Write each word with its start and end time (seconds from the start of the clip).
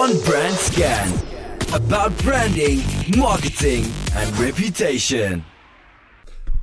On 0.00 0.20
Brand 0.20 0.54
Scan. 0.54 1.08
About 1.72 2.16
branding, 2.16 2.80
marketing 3.16 3.84
and 4.14 4.38
reputation. 4.38 5.44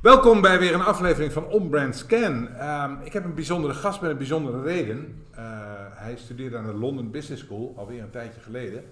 Welkom 0.02 0.40
bij 0.40 0.58
weer 0.58 0.74
een 0.74 0.82
aflevering 0.82 1.32
van 1.32 1.46
On 1.46 1.68
Brand 1.68 1.96
Scan. 1.96 2.48
Ehm, 2.48 2.94
ik 3.04 3.12
heb 3.12 3.24
een 3.24 3.34
bijzondere 3.34 3.74
gast 3.74 4.00
met 4.00 4.10
een 4.10 4.16
bijzondere 4.16 4.62
reden. 4.62 5.24
Uh, 5.32 5.40
hij 5.90 6.16
studeerde 6.16 6.56
aan 6.56 6.66
de 6.66 6.74
London 6.74 7.10
Business 7.10 7.42
School, 7.42 7.74
alweer 7.76 8.02
een 8.02 8.10
tijdje 8.10 8.40
geleden. 8.40 8.84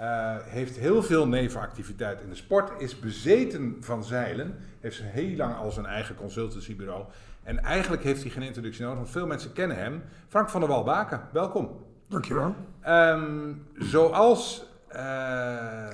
Uh, 0.00 0.36
heeft 0.42 0.76
heel 0.76 1.02
veel 1.02 1.28
nevenactiviteit 1.28 2.20
in 2.20 2.28
de 2.28 2.34
sport, 2.34 2.82
is 2.82 2.98
bezeten 2.98 3.76
van 3.80 4.04
zeilen, 4.04 4.54
heeft 4.80 5.02
heel 5.02 5.36
lang 5.36 5.56
al 5.56 5.70
zijn 5.70 5.86
eigen 5.86 6.14
consultancybureau. 6.14 7.04
En 7.42 7.62
eigenlijk 7.62 8.02
heeft 8.02 8.22
hij 8.22 8.30
geen 8.30 8.42
introductie 8.42 8.82
nodig, 8.82 8.98
want 8.98 9.10
veel 9.10 9.26
mensen 9.26 9.52
kennen 9.52 9.76
hem. 9.76 10.02
Frank 10.28 10.48
van 10.50 10.60
der 10.60 10.68
Walbaken, 10.68 11.20
welkom. 11.32 11.84
Dankjewel. 12.08 12.54
Um, 12.88 13.66
zoals 13.74 14.66
uh, 14.92 15.88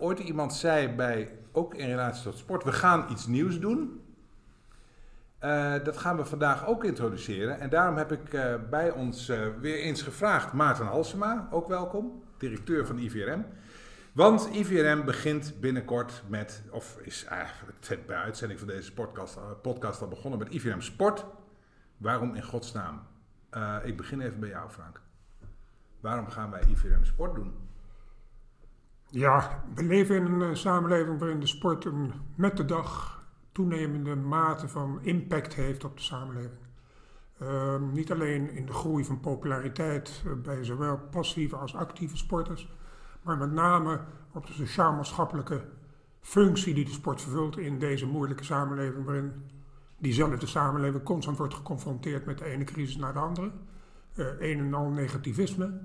ooit 0.00 0.18
iemand 0.18 0.54
zei 0.54 0.88
bij, 0.88 1.38
ook 1.52 1.74
in 1.74 1.86
relatie 1.86 2.22
tot 2.22 2.38
sport, 2.38 2.64
we 2.64 2.72
gaan 2.72 3.06
iets 3.10 3.26
nieuws 3.26 3.60
doen. 3.60 4.00
Uh, 5.40 5.74
dat 5.84 5.96
gaan 5.96 6.16
we 6.16 6.24
vandaag 6.24 6.66
ook 6.66 6.84
introduceren. 6.84 7.60
En 7.60 7.70
daarom 7.70 7.96
heb 7.96 8.12
ik 8.12 8.32
uh, 8.32 8.54
bij 8.70 8.90
ons 8.90 9.26
weer 9.60 9.78
eens 9.78 10.02
gevraagd 10.02 10.52
Maarten 10.52 10.86
Halsema, 10.86 11.48
ook 11.50 11.68
welkom, 11.68 12.22
directeur 12.38 12.86
van 12.86 12.98
IVRM. 12.98 13.44
Want 14.12 14.48
IVRM 14.52 15.04
begint 15.04 15.54
binnenkort 15.60 16.22
met, 16.28 16.62
of 16.70 16.98
is 17.02 17.26
bij 18.06 18.16
uitzending 18.16 18.58
van 18.58 18.68
deze 18.68 18.92
podcast, 18.92 19.38
podcast 19.62 20.02
al 20.02 20.08
begonnen 20.08 20.38
met 20.38 20.48
IVRM 20.48 20.80
Sport. 20.80 21.24
Waarom 21.96 22.34
in 22.34 22.42
godsnaam? 22.42 23.02
ik 23.84 23.96
begin 23.96 24.20
even 24.20 24.40
bij 24.40 24.48
jou, 24.48 24.70
Frank. 24.70 25.05
Waarom 26.06 26.28
gaan 26.28 26.50
wij 26.50 26.62
IVRM 26.68 27.04
Sport 27.04 27.34
doen? 27.34 27.52
Ja, 29.10 29.62
we 29.74 29.84
leven 29.84 30.16
in 30.16 30.24
een 30.24 30.50
uh, 30.50 30.54
samenleving 30.54 31.18
waarin 31.18 31.40
de 31.40 31.46
sport 31.46 31.84
een, 31.84 32.12
met 32.34 32.56
de 32.56 32.64
dag 32.64 33.22
toenemende 33.52 34.16
mate 34.16 34.68
van 34.68 34.98
impact 35.02 35.54
heeft 35.54 35.84
op 35.84 35.96
de 35.96 36.02
samenleving. 36.02 36.60
Uh, 37.42 37.80
niet 37.92 38.12
alleen 38.12 38.50
in 38.50 38.66
de 38.66 38.72
groei 38.72 39.04
van 39.04 39.20
populariteit 39.20 40.22
uh, 40.26 40.32
bij 40.32 40.64
zowel 40.64 40.98
passieve 41.10 41.56
als 41.56 41.74
actieve 41.74 42.16
sporters, 42.16 42.72
maar 43.22 43.36
met 43.36 43.52
name 43.52 44.00
op 44.32 44.46
de 44.46 44.52
sociaal-maatschappelijke 44.52 45.64
functie 46.20 46.74
die 46.74 46.84
de 46.84 46.90
sport 46.90 47.22
vervult 47.22 47.58
in 47.58 47.78
deze 47.78 48.06
moeilijke 48.06 48.44
samenleving, 48.44 49.04
waarin 49.04 49.32
diezelfde 49.98 50.46
samenleving 50.46 51.02
constant 51.02 51.38
wordt 51.38 51.54
geconfronteerd 51.54 52.26
met 52.26 52.38
de 52.38 52.44
ene 52.44 52.64
crisis 52.64 52.96
naar 52.96 53.12
de 53.12 53.18
andere. 53.18 53.50
Uh, 54.14 54.26
een 54.38 54.58
en 54.58 54.74
al 54.74 54.90
negativisme. 54.90 55.80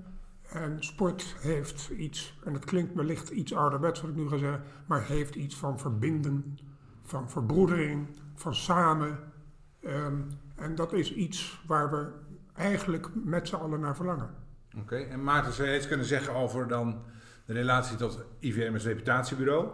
En 0.52 0.76
sport 0.78 1.36
heeft 1.38 1.88
iets, 1.88 2.38
en 2.44 2.54
het 2.54 2.64
klinkt 2.64 2.94
wellicht 2.94 3.28
iets 3.28 3.54
ouderwets 3.54 4.00
wat 4.00 4.10
ik 4.10 4.16
nu 4.16 4.28
ga 4.28 4.36
zeggen, 4.36 4.62
maar 4.86 5.06
heeft 5.06 5.34
iets 5.34 5.56
van 5.56 5.78
verbinden, 5.78 6.58
van 7.02 7.30
verbroedering, 7.30 8.06
van 8.34 8.54
samen. 8.54 9.18
Um, 9.84 10.28
en 10.56 10.74
dat 10.74 10.92
is 10.92 11.14
iets 11.14 11.62
waar 11.66 11.90
we 11.90 12.08
eigenlijk 12.54 13.08
met 13.24 13.48
z'n 13.48 13.54
allen 13.54 13.80
naar 13.80 13.96
verlangen. 13.96 14.30
Oké, 14.68 14.80
okay. 14.80 15.08
en 15.08 15.24
Maarten, 15.24 15.52
zou 15.52 15.68
je 15.68 15.76
iets 15.76 15.88
kunnen 15.88 16.06
zeggen 16.06 16.34
over 16.34 16.68
dan 16.68 17.02
de 17.44 17.52
relatie 17.52 17.96
tot 17.96 18.24
IVM 18.38 18.72
als 18.72 18.84
reputatiebureau? 18.84 19.68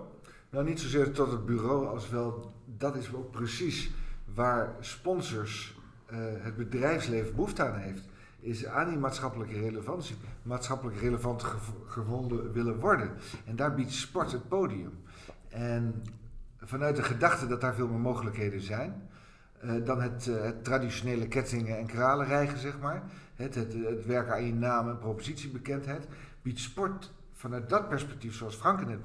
Nou, 0.51 0.65
niet 0.65 0.81
zozeer 0.81 1.13
tot 1.13 1.31
het 1.31 1.47
bureau, 1.47 1.87
als 1.87 2.09
wel, 2.09 2.55
dat 2.65 2.97
is 2.97 3.15
ook 3.15 3.31
precies 3.31 3.91
waar 4.35 4.77
sponsors 4.81 5.77
uh, 6.13 6.19
het 6.39 6.57
bedrijfsleven 6.57 7.35
behoefte 7.35 7.63
aan 7.63 7.79
heeft 7.79 8.09
is 8.41 8.67
aan 8.67 8.89
die 8.89 8.99
maatschappelijke 8.99 9.61
relevantie, 9.61 10.17
maatschappelijk 10.43 11.01
relevant 11.01 11.45
gevonden 11.87 12.53
willen 12.53 12.81
worden. 12.81 13.11
En 13.45 13.57
daar 13.57 13.75
biedt 13.75 13.93
sport 13.93 14.33
het 14.33 14.49
podium. 14.49 14.93
En 15.49 16.03
vanuit 16.61 16.97
de 16.97 17.03
gedachte 17.03 17.47
dat 17.47 17.61
daar 17.61 17.75
veel 17.75 17.89
meer 17.89 17.99
mogelijkheden 17.99 18.61
zijn, 18.61 19.09
uh, 19.65 19.85
dan 19.85 20.01
het, 20.01 20.27
uh, 20.27 20.43
het, 20.43 20.65
traditionele 20.65 21.29
kettingen 21.29 21.79
en 21.79 21.87
kralen 21.87 22.27
rijgen, 22.27 22.59
zeg 22.59 22.79
maar. 22.79 23.03
Het, 23.35 23.55
het, 23.55 23.73
het, 23.73 24.07
werken 24.07 24.33
aan 24.33 24.45
je 24.45 24.55
naam 24.55 24.89
en 24.89 24.99
propositiebekendheid, 24.99 26.07
biedt 26.43 26.59
sport 26.59 27.13
vanuit 27.33 27.69
dat 27.69 27.89
perspectief, 27.89 28.35
zoals 28.35 28.55
Frank 28.55 28.87
net 28.87 29.01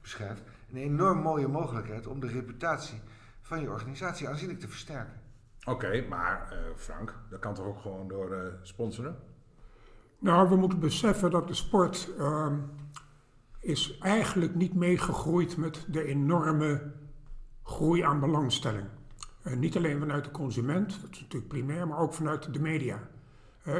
beschrijft, 0.00 0.42
een 0.70 0.76
enorm 0.76 1.18
mooie 1.18 1.48
mogelijkheid 1.48 2.06
om 2.06 2.20
de 2.20 2.26
reputatie 2.26 3.00
van 3.42 3.60
je 3.60 3.70
organisatie 3.70 4.28
aanzienlijk 4.28 4.60
te 4.60 4.68
versterken. 4.68 5.21
Oké, 5.64 6.06
maar 6.08 6.48
uh, 6.52 6.58
Frank, 6.76 7.14
dat 7.30 7.40
kan 7.40 7.54
toch 7.54 7.66
ook 7.66 7.80
gewoon 7.80 8.08
door 8.08 8.34
uh, 8.34 8.42
sponsoren? 8.62 9.16
Nou, 10.18 10.48
we 10.48 10.56
moeten 10.56 10.78
beseffen 10.78 11.30
dat 11.30 11.48
de 11.48 11.54
sport 11.54 12.08
uh, 12.18 12.52
is 13.60 13.98
eigenlijk 13.98 14.54
niet 14.54 14.74
meegegroeid 14.74 15.56
met 15.56 15.84
de 15.88 16.04
enorme 16.04 16.92
groei 17.62 18.02
aan 18.02 18.20
belangstelling. 18.20 18.86
Uh, 19.44 19.56
niet 19.56 19.76
alleen 19.76 19.98
vanuit 19.98 20.24
de 20.24 20.30
consument, 20.30 21.00
dat 21.00 21.10
is 21.10 21.20
natuurlijk 21.20 21.52
primair, 21.52 21.88
maar 21.88 21.98
ook 21.98 22.14
vanuit 22.14 22.52
de 22.52 22.60
media. 22.60 22.98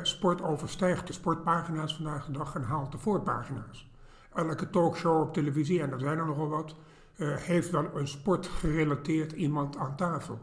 sport 0.03 0.43
overstijgt 0.43 1.07
de 1.07 1.13
sportpagina's 1.13 1.95
vandaag 1.95 2.27
de 2.27 2.33
dag 2.33 2.55
en 2.55 2.63
haalt 2.63 2.93
de 2.93 2.99
voorpagina's. 2.99 3.91
Elke 4.35 4.71
talkshow 4.71 5.21
op 5.21 5.33
televisie, 5.33 5.83
en 5.83 5.93
er 5.93 6.01
zijn 6.01 6.19
er 6.19 6.27
nogal 6.27 6.49
wat, 6.49 6.77
heeft 7.17 7.71
wel 7.71 7.97
een 7.97 8.09
sportgerelateerd 8.09 9.33
iemand 9.33 9.77
aan 9.77 9.97
tafel. 9.97 10.39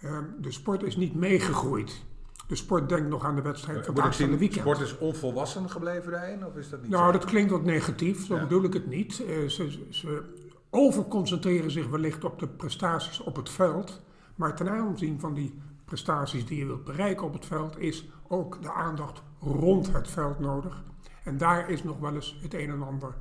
Uh, 0.00 0.18
de 0.40 0.50
sport 0.50 0.82
is 0.82 0.96
niet 0.96 1.14
meegegroeid. 1.14 2.04
De 2.48 2.56
sport 2.56 2.88
denkt 2.88 3.08
nog 3.08 3.24
aan 3.24 3.34
de 3.34 3.42
wedstrijd 3.42 3.86
van 3.86 4.02
het 4.02 4.16
weekend. 4.16 4.52
sport 4.52 4.80
is 4.80 4.98
onvolwassen 4.98 5.70
gebleven 5.70 6.12
daarin? 6.12 6.46
Of 6.46 6.56
is 6.56 6.68
dat 6.68 6.82
niet 6.82 6.90
nou, 6.90 7.04
zo? 7.06 7.12
dat 7.12 7.24
klinkt 7.24 7.50
wat 7.50 7.64
negatief. 7.64 8.26
Zo 8.26 8.34
ja. 8.34 8.40
bedoel 8.40 8.64
ik 8.64 8.72
het 8.72 8.86
niet. 8.86 9.20
Uh, 9.20 9.48
ze, 9.48 9.86
ze 9.90 10.22
overconcentreren 10.70 11.70
zich 11.70 11.88
wellicht 11.88 12.24
op 12.24 12.38
de 12.38 12.48
prestaties 12.48 13.20
op 13.20 13.36
het 13.36 13.50
veld. 13.50 14.02
Maar 14.34 14.56
ten 14.56 14.68
aanzien 14.68 15.20
van 15.20 15.34
die 15.34 15.58
prestaties 15.84 16.46
die 16.46 16.58
je 16.58 16.66
wilt 16.66 16.84
bereiken 16.84 17.26
op 17.26 17.32
het 17.32 17.46
veld... 17.46 17.78
is 17.78 18.08
ook 18.28 18.62
de 18.62 18.72
aandacht 18.72 19.22
rond 19.40 19.92
het 19.92 20.10
veld 20.10 20.38
nodig. 20.38 20.84
En 21.24 21.38
daar 21.38 21.70
is 21.70 21.82
nog 21.82 21.98
wel 21.98 22.14
eens 22.14 22.38
het 22.42 22.54
een 22.54 22.70
en 22.70 22.82
ander 22.82 23.14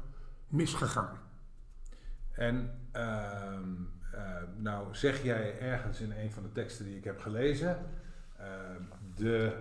misgegaan. 0.47 1.17
En... 2.31 2.79
Uh, 2.95 3.59
nou 4.57 4.85
zeg 4.91 5.23
jij 5.23 5.59
ergens 5.59 5.99
in 5.99 6.11
een 6.11 6.31
van 6.31 6.43
de 6.43 6.51
teksten 6.51 6.85
die 6.85 6.97
ik 6.97 7.03
heb 7.03 7.19
gelezen, 7.19 7.77
uh, 8.39 8.45
de 9.15 9.53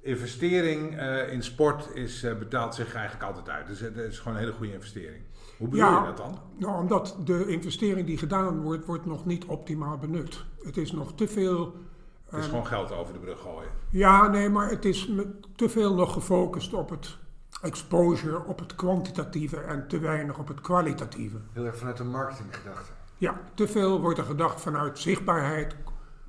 investering 0.00 1.00
uh, 1.00 1.32
in 1.32 1.42
sport 1.42 1.94
is, 1.94 2.26
betaalt 2.38 2.74
zich 2.74 2.94
eigenlijk 2.94 3.24
altijd 3.24 3.48
uit. 3.48 3.66
Dus 3.66 3.80
het 3.80 3.96
is 3.96 4.18
gewoon 4.18 4.34
een 4.34 4.42
hele 4.42 4.54
goede 4.54 4.72
investering. 4.72 5.22
Hoe 5.58 5.68
bedoel 5.68 5.86
ja, 5.86 5.98
je 5.98 6.06
dat 6.06 6.16
dan? 6.16 6.38
Nou, 6.56 6.80
omdat 6.80 7.16
de 7.24 7.46
investering 7.46 8.06
die 8.06 8.18
gedaan 8.18 8.60
wordt, 8.60 8.86
wordt 8.86 9.06
nog 9.06 9.26
niet 9.26 9.44
optimaal 9.44 9.98
benut. 9.98 10.44
Het 10.62 10.76
is 10.76 10.92
nog 10.92 11.14
te 11.14 11.28
veel... 11.28 11.76
Het 12.24 12.40
is 12.40 12.46
gewoon 12.46 12.66
geld 12.66 12.92
over 12.92 13.12
de 13.12 13.18
brug 13.18 13.40
gooien. 13.40 13.70
Ja, 13.90 14.28
nee, 14.28 14.48
maar 14.48 14.70
het 14.70 14.84
is 14.84 15.10
te 15.56 15.68
veel 15.68 15.94
nog 15.94 16.12
gefocust 16.12 16.74
op 16.74 16.90
het 16.90 17.16
exposure, 17.62 18.44
op 18.44 18.58
het 18.58 18.74
kwantitatieve 18.74 19.56
en 19.56 19.88
te 19.88 19.98
weinig 19.98 20.38
op 20.38 20.48
het 20.48 20.60
kwalitatieve. 20.60 21.36
Heel 21.52 21.64
erg 21.64 21.76
vanuit 21.76 21.96
de 21.96 22.04
marketinggedachte. 22.04 22.92
Ja, 23.22 23.40
te 23.54 23.68
veel 23.68 24.00
wordt 24.00 24.18
er 24.18 24.24
gedacht 24.24 24.60
vanuit 24.60 24.98
zichtbaarheid, 24.98 25.76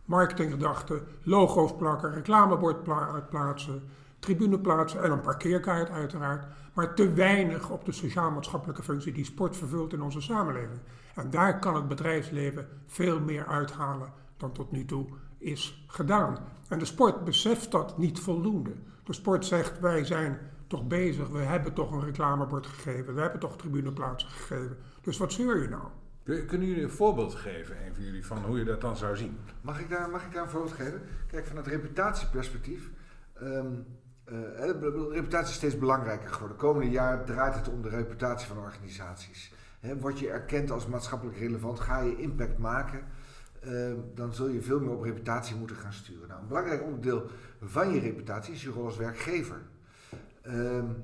marketinggedachten, 0.05 1.01
logo's 1.23 1.75
plakken, 1.75 2.13
reclamebord 2.13 2.83
plaatsen, 3.29 3.83
tribune 4.19 4.59
plaatsen 4.59 5.03
en 5.03 5.11
een 5.11 5.21
parkeerkaart 5.21 5.89
uiteraard. 5.89 6.45
Maar 6.73 6.95
te 6.95 7.13
weinig 7.13 7.69
op 7.69 7.85
de 7.85 7.91
sociaal-maatschappelijke 7.91 8.83
functie 8.83 9.13
die 9.13 9.25
sport 9.25 9.57
vervult 9.57 9.93
in 9.93 10.01
onze 10.01 10.21
samenleving. 10.21 10.79
En 11.15 11.29
daar 11.29 11.59
kan 11.59 11.75
het 11.75 11.87
bedrijfsleven 11.87 12.67
veel 12.87 13.19
meer 13.19 13.45
uithalen 13.45 14.13
dan 14.37 14.51
tot 14.51 14.71
nu 14.71 14.85
toe 14.85 15.05
is 15.37 15.85
gedaan. 15.87 16.37
En 16.69 16.79
de 16.79 16.85
sport 16.85 17.23
beseft 17.23 17.71
dat 17.71 17.97
niet 17.97 18.19
voldoende. 18.19 18.73
De 19.03 19.13
sport 19.13 19.45
zegt 19.45 19.79
wij 19.79 20.05
zijn 20.05 20.39
toch 20.67 20.87
bezig, 20.87 21.27
we 21.27 21.39
hebben 21.39 21.73
toch 21.73 21.91
een 21.91 22.03
reclamebord 22.03 22.67
gegeven, 22.67 23.15
we 23.15 23.21
hebben 23.21 23.39
toch 23.39 23.57
tribuneplaatsen 23.57 24.29
gegeven. 24.29 24.77
Dus 25.01 25.17
wat 25.17 25.33
zeur 25.33 25.61
je 25.61 25.69
nou? 25.69 25.87
Kunnen 26.23 26.67
jullie 26.67 26.83
een 26.83 26.89
voorbeeld 26.89 27.35
geven, 27.35 27.85
een 27.85 27.93
van 27.93 28.03
jullie, 28.03 28.25
van 28.25 28.43
hoe 28.43 28.57
je 28.57 28.63
dat 28.63 28.81
dan 28.81 28.97
zou 28.97 29.15
zien? 29.17 29.37
Mag 29.61 29.79
ik 29.79 29.89
daar, 29.89 30.09
mag 30.09 30.25
ik 30.25 30.33
daar 30.33 30.43
een 30.43 30.49
voorbeeld 30.49 30.73
geven? 30.73 31.01
Kijk, 31.27 31.45
vanuit 31.45 31.67
reputatieperspectief. 31.67 32.89
Uh, 33.41 33.61
de 34.25 35.09
reputatie 35.11 35.49
is 35.49 35.55
steeds 35.55 35.77
belangrijker 35.77 36.29
geworden. 36.29 36.57
De 36.57 36.63
komende 36.63 36.91
jaren 36.91 37.25
draait 37.25 37.55
het 37.55 37.69
om 37.69 37.81
de 37.81 37.89
reputatie 37.89 38.47
van 38.47 38.57
organisaties. 38.57 39.53
Word 39.99 40.19
je 40.19 40.29
erkend 40.29 40.71
als 40.71 40.87
maatschappelijk 40.87 41.37
relevant, 41.37 41.79
ga 41.79 41.99
je 41.99 42.17
impact 42.17 42.57
maken, 42.57 43.03
uh, 43.63 43.93
dan 44.15 44.33
zul 44.33 44.47
je 44.47 44.61
veel 44.61 44.79
meer 44.79 44.95
op 44.95 45.03
reputatie 45.03 45.55
moeten 45.55 45.75
gaan 45.75 45.93
sturen. 45.93 46.27
Nou, 46.27 46.41
een 46.41 46.47
belangrijk 46.47 46.83
onderdeel 46.83 47.25
van 47.61 47.93
je 47.93 47.99
reputatie 47.99 48.53
is 48.53 48.63
je 48.63 48.69
rol 48.69 48.85
als 48.85 48.97
werkgever. 48.97 49.61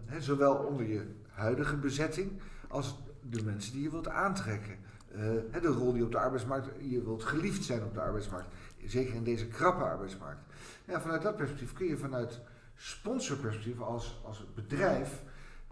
He, 0.05 0.21
zowel 0.21 0.55
onder 0.55 0.87
je 0.87 1.05
huidige 1.29 1.75
bezetting 1.75 2.31
als 2.67 2.99
de 3.21 3.43
mensen 3.43 3.73
die 3.73 3.81
je 3.81 3.91
wilt 3.91 4.09
aantrekken. 4.09 4.75
Uh, 5.15 5.61
de 5.61 5.67
rol 5.67 5.93
die 5.93 6.03
op 6.03 6.11
de 6.11 6.19
arbeidsmarkt, 6.19 6.69
je 6.89 7.03
wilt 7.03 7.23
geliefd 7.23 7.63
zijn 7.63 7.83
op 7.83 7.93
de 7.93 8.01
arbeidsmarkt. 8.01 8.47
Zeker 8.85 9.15
in 9.15 9.23
deze 9.23 9.47
krappe 9.47 9.83
arbeidsmarkt. 9.83 10.41
Ja, 10.85 11.01
vanuit 11.01 11.21
dat 11.21 11.35
perspectief 11.35 11.73
kun 11.73 11.87
je 11.87 11.97
vanuit 11.97 12.39
sponsorperspectief 12.75 13.79
als, 13.79 14.21
als 14.23 14.45
bedrijf 14.55 15.21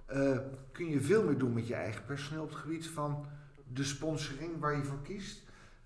eh, 0.07 0.37
kun 0.71 0.89
je 0.89 1.01
veel 1.01 1.23
meer 1.23 1.37
doen 1.37 1.53
met 1.53 1.67
je 1.67 1.73
eigen 1.73 2.05
personeel 2.05 2.43
op 2.43 2.49
het 2.49 2.57
gebied 2.57 2.87
van 2.87 3.25
de 3.73 3.83
sponsoring 3.83 4.59
waar 4.59 4.75
je 4.75 4.83
voor 4.83 5.01
kiest. 5.01 5.41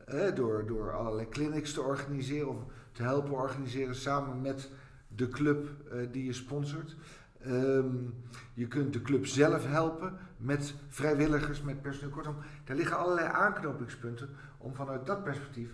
Eh, 0.06 0.36
door, 0.36 0.68
door 0.68 0.94
allerlei 0.94 1.30
clinics 1.30 1.74
te 1.74 1.82
organiseren 1.82 2.50
of 2.50 2.58
te 2.92 3.04
helpen 3.04 3.32
organiseren 3.32 3.96
samen 3.96 4.42
met 4.42 4.70
de 5.08 5.28
club 5.28 5.68
eh, 5.92 5.98
die 6.12 6.26
je 6.26 6.34
sponsort. 6.34 6.96
Ehm, 7.44 7.96
je 8.54 8.68
kunt 8.68 8.94
de 8.94 9.02
club 9.02 9.26
zelf 9.26 9.66
helpen 9.66 10.18
met 10.38 10.76
vrijwilligers, 10.88 11.62
met 11.62 11.82
personeel. 11.82 12.14
Kortom, 12.14 12.36
daar 12.64 12.76
liggen 12.76 12.98
allerlei 12.98 13.28
aanknopingspunten 13.28 14.30
om 14.58 14.76
vanuit 14.76 15.06
dat 15.06 15.24
perspectief 15.24 15.70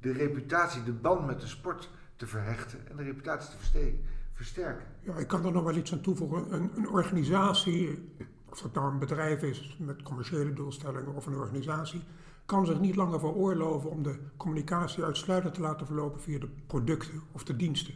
de 0.00 0.12
reputatie, 0.12 0.82
de 0.82 0.92
band 0.92 1.26
met 1.26 1.40
de 1.40 1.46
sport 1.46 1.90
te 2.16 2.26
verhechten 2.26 2.88
en 2.88 2.96
de 2.96 3.02
reputatie 3.02 3.50
te 3.50 3.94
versterken. 4.32 4.86
Ja, 5.00 5.16
ik 5.16 5.26
kan 5.26 5.44
er 5.44 5.52
nog 5.52 5.64
wel 5.64 5.76
iets 5.76 5.92
aan 5.92 6.00
toevoegen. 6.00 6.54
Een, 6.54 6.70
een 6.76 6.88
organisatie, 6.88 8.12
of 8.48 8.60
dat 8.60 8.74
nou 8.74 8.92
een 8.92 8.98
bedrijf 8.98 9.42
is 9.42 9.76
met 9.80 10.02
commerciële 10.02 10.52
doelstellingen 10.52 11.14
of 11.14 11.26
een 11.26 11.34
organisatie, 11.34 12.02
kan 12.46 12.66
zich 12.66 12.80
niet 12.80 12.96
langer 12.96 13.20
veroorloven 13.20 13.90
om 13.90 14.02
de 14.02 14.18
communicatie 14.36 15.04
uitsluitend 15.04 15.54
te 15.54 15.60
laten 15.60 15.86
verlopen 15.86 16.20
via 16.20 16.38
de 16.38 16.48
producten 16.66 17.22
of 17.32 17.44
de 17.44 17.56
diensten. 17.56 17.94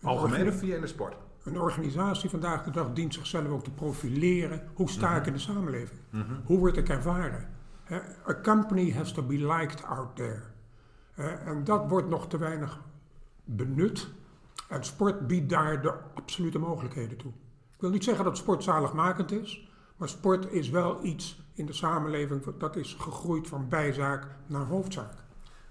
Een 0.00 0.08
Algemeen 0.08 0.48
of 0.48 0.58
via 0.58 0.74
in 0.74 0.80
de 0.80 0.86
sport? 0.86 1.16
Een 1.44 1.60
organisatie 1.60 2.30
vandaag 2.30 2.64
de 2.64 2.70
dag 2.70 2.92
dient 2.92 3.14
zichzelf 3.14 3.48
ook 3.48 3.64
te 3.64 3.70
profileren. 3.70 4.68
Hoe 4.74 4.90
sta 4.90 5.16
ik 5.16 5.26
in 5.26 5.32
de 5.32 5.38
samenleving? 5.38 6.00
Hoe 6.44 6.58
word 6.58 6.76
ik 6.76 6.88
ervaren? 6.88 7.48
A 8.28 8.40
company 8.42 8.92
has 8.92 9.12
to 9.12 9.22
be 9.22 9.46
liked 9.46 9.84
out 9.84 10.16
there. 10.16 10.42
En 11.44 11.64
dat 11.64 11.88
wordt 11.88 12.08
nog 12.08 12.28
te 12.28 12.38
weinig 12.38 12.80
benut. 13.44 14.08
En 14.68 14.84
sport 14.84 15.26
biedt 15.26 15.48
daar 15.48 15.82
de 15.82 15.92
absolute 16.14 16.58
mogelijkheden 16.58 17.16
toe. 17.16 17.32
Ik 17.74 17.80
wil 17.80 17.90
niet 17.90 18.04
zeggen 18.04 18.24
dat 18.24 18.36
sport 18.36 18.62
zaligmakend 18.62 19.32
is, 19.32 19.68
maar 19.96 20.08
sport 20.08 20.52
is 20.52 20.68
wel 20.68 21.04
iets 21.04 21.42
in 21.54 21.66
de 21.66 21.72
samenleving 21.72 22.56
dat 22.58 22.76
is 22.76 22.94
gegroeid 22.94 23.48
van 23.48 23.68
bijzaak 23.68 24.26
naar 24.46 24.64
hoofdzaak. 24.64 25.14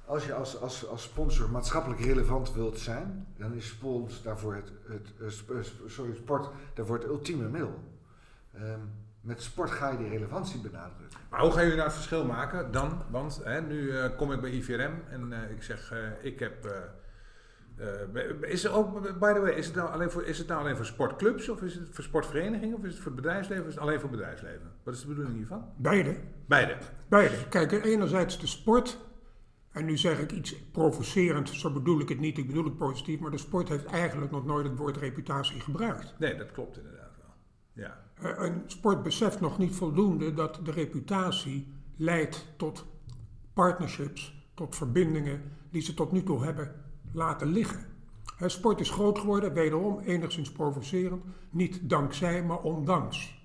Als 0.10 0.26
je 0.26 0.34
als, 0.34 0.62
als, 0.62 0.88
als 0.88 1.04
sponsor 1.04 1.50
maatschappelijk 1.50 2.02
relevant 2.02 2.54
wilt 2.54 2.80
zijn, 2.80 3.28
dan 3.38 3.54
is 3.54 3.68
spons 3.68 4.22
daarvoor 4.24 4.56
het, 4.56 4.72
het, 4.88 5.14
eh, 5.20 5.58
eh, 5.58 5.64
sorry, 5.88 6.16
sport 6.16 6.50
daarvoor 6.74 6.98
het 6.98 7.08
ultieme 7.08 7.50
middel. 7.50 7.80
Ehm, 8.54 8.80
met 9.22 9.42
sport 9.42 9.72
ga 9.72 9.90
je 9.90 9.98
die 9.98 10.10
relevantie 10.10 10.60
benadrukken. 10.62 11.20
Maar 11.30 11.40
hoe 11.40 11.52
gaan 11.52 11.62
jullie 11.62 11.76
nou 11.76 11.88
het 11.88 11.96
verschil 11.96 12.26
maken 12.26 12.72
dan? 12.72 13.02
Want 13.10 13.42
hè, 13.44 13.62
nu 13.62 13.98
eh, 13.98 14.18
kom 14.18 14.32
ik 14.32 14.42
bij 14.42 14.52
IVRM 14.52 14.94
en 15.10 15.34
eh, 15.34 15.52
ik 15.52 15.64
zeg, 15.64 15.92
eh, 15.92 16.00
ik 16.22 16.40
heb... 16.40 16.68
is, 18.42 18.64
het 18.64 18.72
ook, 18.72 19.20
by 19.20 19.34
the 19.34 19.40
way, 19.40 19.52
is 19.52 19.66
het, 19.66 19.76
nou 19.76 19.92
alleen 19.92 20.12
voor, 20.12 20.24
is 20.24 20.38
het 20.38 20.48
nou 20.48 20.62
alleen 20.62 20.76
voor 20.76 20.86
sportclubs 20.86 21.50
of 21.50 21.62
is 21.62 21.76
het 21.76 21.88
voor 21.92 22.04
sportverenigingen 22.04 22.78
of 22.78 22.84
is 22.84 22.94
het 22.94 23.02
voor 23.02 23.12
het 23.12 23.22
bedrijfsleven 23.22 23.64
of 23.64 23.70
is 23.70 23.76
het 23.76 23.84
alleen 23.84 24.00
voor 24.00 24.10
het 24.10 24.18
bedrijfsleven? 24.18 24.72
Wat 24.84 24.94
is 24.94 25.02
de 25.02 25.08
bedoeling 25.08 25.36
hiervan? 25.36 25.74
Beide. 25.78 26.16
Beide. 26.46 26.78
Beide. 27.08 27.48
Kijk, 27.50 27.72
enerzijds 27.72 28.40
de 28.40 28.48
sport. 28.48 28.98
En 29.72 29.86
nu 29.86 29.98
zeg 29.98 30.20
ik 30.20 30.32
iets 30.32 30.56
provocerend, 30.72 31.50
zo 31.50 31.72
bedoel 31.72 32.00
ik 32.00 32.10
het 32.10 32.20
niet, 32.20 32.38
ik 32.38 32.48
bedoel 32.48 32.64
het 32.64 32.78
positief. 32.78 33.20
Maar 33.20 33.32
de 33.32 33.38
sport 33.38 33.70
heeft 33.70 33.86
eigenlijk 33.86 34.32
nog 34.32 34.46
nooit 34.46 34.68
het 34.68 34.78
woord 34.78 34.98
reputatie 34.98 35.60
gebruikt. 35.60 36.14
Nee, 36.20 36.36
dat 36.36 36.52
klopt 36.52 36.78
inderdaad 36.78 37.16
wel. 37.18 37.34
Ja. 37.74 38.04
Eh, 38.14 38.46
Een 38.46 38.64
sport 38.66 39.04
beseft 39.04 39.40
nog 39.40 39.58
niet 39.58 39.76
voldoende 39.76 40.34
dat 40.34 40.60
de 40.64 40.72
reputatie 40.72 41.74
leidt 41.96 42.48
tot 42.58 42.86
partnerships, 43.54 44.48
tot 44.54 44.76
verbindingen 44.76 45.42
die 45.72 45.82
ze 45.82 45.94
tot 45.94 46.12
nu 46.12 46.24
toe 46.24 46.44
hebben 46.44 46.76
laten 47.12 47.48
liggen. 47.48 47.86
Sport 48.46 48.80
is 48.80 48.90
groot 48.90 49.20
geworden, 49.20 49.54
wederom 49.54 50.00
enigszins 50.00 50.52
provocerend, 50.52 51.24
niet 51.50 51.90
dankzij, 51.90 52.44
maar 52.44 52.62
ondanks. 52.62 53.44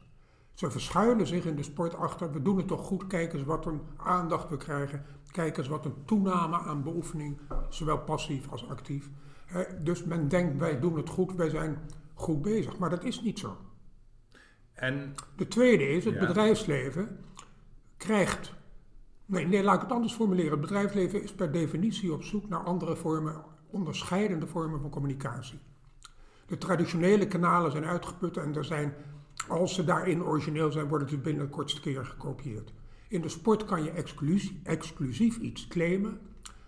Ze 0.55 0.71
verschuilen 0.71 1.27
zich 1.27 1.45
in 1.45 1.57
de 1.57 1.63
sport 1.63 1.95
achter, 1.95 2.33
we 2.33 2.43
doen 2.43 2.57
het 2.57 2.67
toch 2.67 2.87
goed, 2.87 3.07
kijk 3.07 3.33
eens 3.33 3.43
wat 3.43 3.67
een 3.67 3.81
aandacht 3.97 4.49
we 4.49 4.57
krijgen, 4.57 5.05
kijk 5.35 5.59
eens 5.59 5.69
wat 5.69 5.85
een 5.85 6.05
toename 6.05 6.59
aan 6.59 6.83
beoefening, 6.83 7.39
zowel 7.69 7.99
passief 7.99 8.51
als 8.51 8.69
actief. 8.69 9.11
Dus 9.81 10.05
men 10.05 10.29
denkt 10.29 10.59
wij 10.59 10.81
doen 10.81 10.97
het 10.97 11.09
goed, 11.09 11.35
wij 11.35 11.49
zijn 11.49 11.79
goed 12.15 12.43
bezig, 12.43 12.79
maar 12.79 12.91
dat 12.91 13.05
is 13.05 13.23
niet 13.23 13.39
zo. 13.39 13.57
En 14.73 15.15
De 15.37 15.49
tweede 15.49 15.89
is, 15.89 16.05
het 16.05 16.15
Ja. 16.15 16.27
bedrijfsleven 16.27 17.19
krijgt. 17.97 18.55
Nee, 19.27 19.47
nee, 19.47 19.63
laat 19.63 19.75
ik 19.75 19.81
het 19.81 19.93
anders 19.93 20.13
formuleren. 20.15 20.51
Het 20.51 20.61
bedrijfsleven 20.61 21.23
is 21.23 21.33
per 21.35 21.53
definitie 21.53 22.13
op 22.13 22.23
zoek 22.23 22.49
naar 22.49 22.65
andere 22.65 22.97
vormen, 22.97 23.45
onderscheidende 23.71 24.47
vormen 24.47 24.81
van 24.81 24.91
communicatie. 24.91 25.59
De 26.47 26.59
traditionele 26.59 27.27
kanalen 27.27 27.71
zijn 27.71 27.85
uitgeput 27.85 28.37
en 28.37 28.57
er 28.57 28.65
zijn, 28.65 28.95
als 29.49 29.75
ze 29.75 29.85
daarin 29.85 30.25
origineel 30.25 30.73
zijn, 30.73 30.89
worden 30.89 31.09
ze 31.09 31.19
binnen 31.19 31.45
de 31.45 31.51
kortste 31.51 31.81
keer 31.81 32.07
gekopieerd. 32.07 32.73
In 33.15 33.21
de 33.21 33.29
sport 33.29 33.65
kan 33.65 33.83
je 33.85 33.91
exclusief, 33.91 34.53
exclusief 34.65 35.37
iets 35.37 35.69
claimen, 35.69 36.19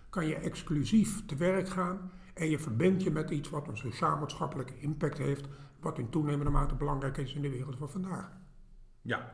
kan 0.09 0.25
je 0.27 0.35
exclusief 0.35 1.25
te 1.25 1.35
werk 1.35 1.69
gaan 1.69 2.11
en 2.33 2.49
je 2.49 2.59
verbindt 2.59 3.03
je 3.03 3.11
met 3.11 3.29
iets 3.29 3.49
wat 3.49 3.67
een 3.67 3.77
sociaal-maatschappelijke 3.77 4.79
impact 4.79 5.17
heeft, 5.17 5.45
wat 5.79 5.97
in 5.97 6.09
toenemende 6.09 6.51
mate 6.51 6.75
belangrijk 6.75 7.17
is 7.17 7.33
in 7.33 7.41
de 7.41 7.49
wereld 7.49 7.77
van 7.77 7.89
vandaag. 7.89 8.29
ja, 9.01 9.33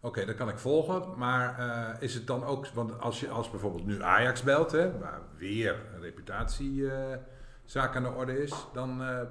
oké, 0.00 0.24
dat 0.24 0.36
kan 0.36 0.48
ik 0.48 0.58
volgen. 0.58 1.18
Maar 1.18 1.58
eh, 1.58 2.02
is 2.02 2.14
het 2.14 2.26
dan 2.26 2.44
ook, 2.44 2.66
want 2.66 3.00
als 3.00 3.20
je 3.20 3.28
als 3.28 3.50
bijvoorbeeld 3.50 3.86
nu 3.86 4.02
Ajax 4.02 4.42
belt, 4.42 4.70
hè, 4.72 4.98
waar 4.98 5.20
weer 5.36 5.80
een 5.94 6.00
reputatiezaak 6.00 7.96
aan 7.96 8.02
de 8.02 8.10
orde 8.12 8.42
is, 8.42 8.66
dan 8.72 9.02
eh, 9.02 9.20
eh, 9.20 9.26